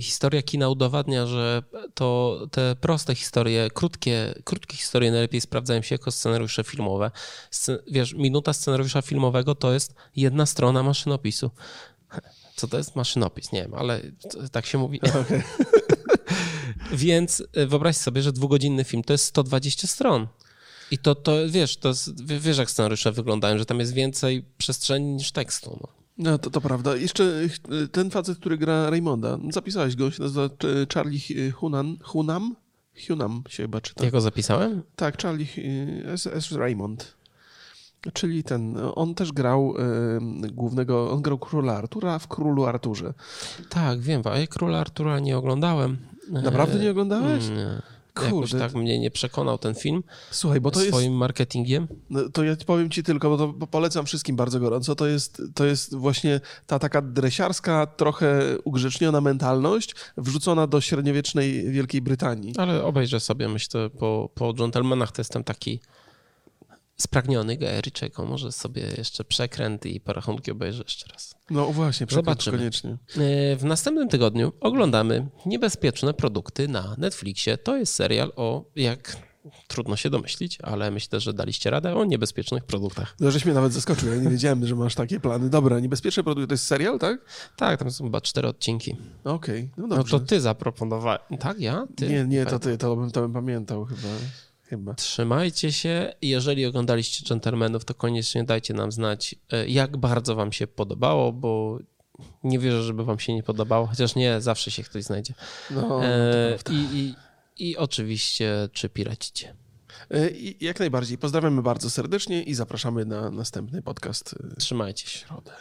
[0.00, 1.62] historia kina udowadnia, że
[1.94, 7.10] to te proste historie, krótkie, krótkie historie najlepiej sprawdzają się jako scenariusze filmowe.
[7.90, 11.50] Wiesz, minuta scenariusza filmowego to jest jedna strona maszynopisu.
[12.56, 13.52] Co to jest maszynopis?
[13.52, 14.00] Nie wiem, ale
[14.52, 15.00] tak się mówi.
[16.92, 20.26] Więc e, wyobraź sobie, że dwugodzinny film to jest 120 stron.
[20.90, 24.44] I to, to wiesz, to jest, wie- wiesz jak scenariusze wyglądają, że tam jest więcej
[24.58, 25.78] przestrzeni niż tekstu.
[25.80, 25.88] No.
[26.18, 26.96] No, to, to prawda.
[26.96, 27.24] Jeszcze
[27.82, 32.56] y, ten facet, który gra Raymonda, zapisałeś go, się nazywa y, Charlie Hi- Hunan, Hunam?
[33.08, 34.04] Hunam się chyba czyta.
[34.04, 34.82] Ja go zapisałem?
[34.96, 35.46] Tak, Charlie
[36.04, 36.26] S.
[36.26, 36.52] S.
[36.52, 37.16] Raymond.
[38.12, 39.74] Czyli ten, on też grał
[40.46, 43.14] y, głównego, on grał króla Artura w Królu Arturze.
[43.68, 45.96] Tak, wiem, a ja Króla Artura nie oglądałem.
[46.30, 47.44] Naprawdę nie oglądałeś?
[47.46, 47.82] E, Nie.
[48.24, 51.88] Jakoś tak mnie nie przekonał ten film Słuchaj, bo to jest, swoim marketingiem.
[52.10, 55.42] no, to ja powiem ci tylko, bo to bo polecam wszystkim bardzo gorąco, to jest,
[55.54, 62.54] to jest właśnie ta taka dresiarska, trochę ugrzeczniona mentalność wrzucona do średniowiecznej Wielkiej Brytanii.
[62.58, 65.80] Ale obejrzę sobie, myślę, po, po Gentlemanach to jestem taki
[66.96, 68.24] spragniony Ritchiego.
[68.24, 71.34] Może sobie jeszcze przekręt i porachunki obejrzę jeszcze raz.
[71.50, 72.58] No właśnie, Zobaczymy.
[72.58, 72.90] koniecznie.
[73.16, 77.58] E, W następnym tygodniu oglądamy Niebezpieczne produkty na Netflixie.
[77.58, 79.16] To jest serial o, jak
[79.68, 83.14] trudno się domyślić, ale myślę, że daliście radę o niebezpiecznych produktach.
[83.20, 85.50] No, żeś mnie nawet zaskoczył, ja nie wiedziałem, że masz takie plany.
[85.50, 87.18] Dobra, niebezpieczne produkty, to jest serial, tak?
[87.56, 88.96] Tak, tam są chyba cztery odcinki.
[89.24, 90.20] Okej, no No dobrze.
[90.20, 91.20] to ty zaproponowałeś.
[91.40, 91.86] Tak, ja?
[91.96, 92.08] Ty?
[92.08, 94.08] Nie, nie, to ty, to bym, to bym pamiętał chyba.
[94.68, 94.94] Chyba.
[94.94, 96.12] Trzymajcie się.
[96.22, 101.78] Jeżeli oglądaliście Gentlemanów, to koniecznie dajcie nam znać, e, jak bardzo wam się podobało, bo
[102.44, 105.34] nie wierzę, żeby wam się nie podobało, chociaż nie, zawsze się ktoś znajdzie.
[105.70, 107.14] No, E, i, i,
[107.68, 109.54] I oczywiście, czy piracicie.
[110.10, 111.18] E, I jak najbardziej.
[111.18, 115.18] Pozdrawiamy bardzo serdecznie i zapraszamy na następny podcast e, Trzymajcie się.
[115.18, 115.52] środę.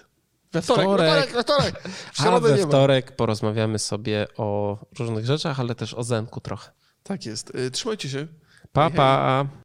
[0.54, 1.32] We wtorek, Wtorek.
[1.34, 2.18] we wtorek, we wtorek.
[2.18, 2.68] A we ma.
[2.68, 6.72] wtorek porozmawiamy sobie o różnych rzeczach, ale też o Zenku trochę.
[7.04, 7.52] Tak jest.
[7.72, 8.28] Trzymajcie się.
[8.76, 9.64] Pa, pa.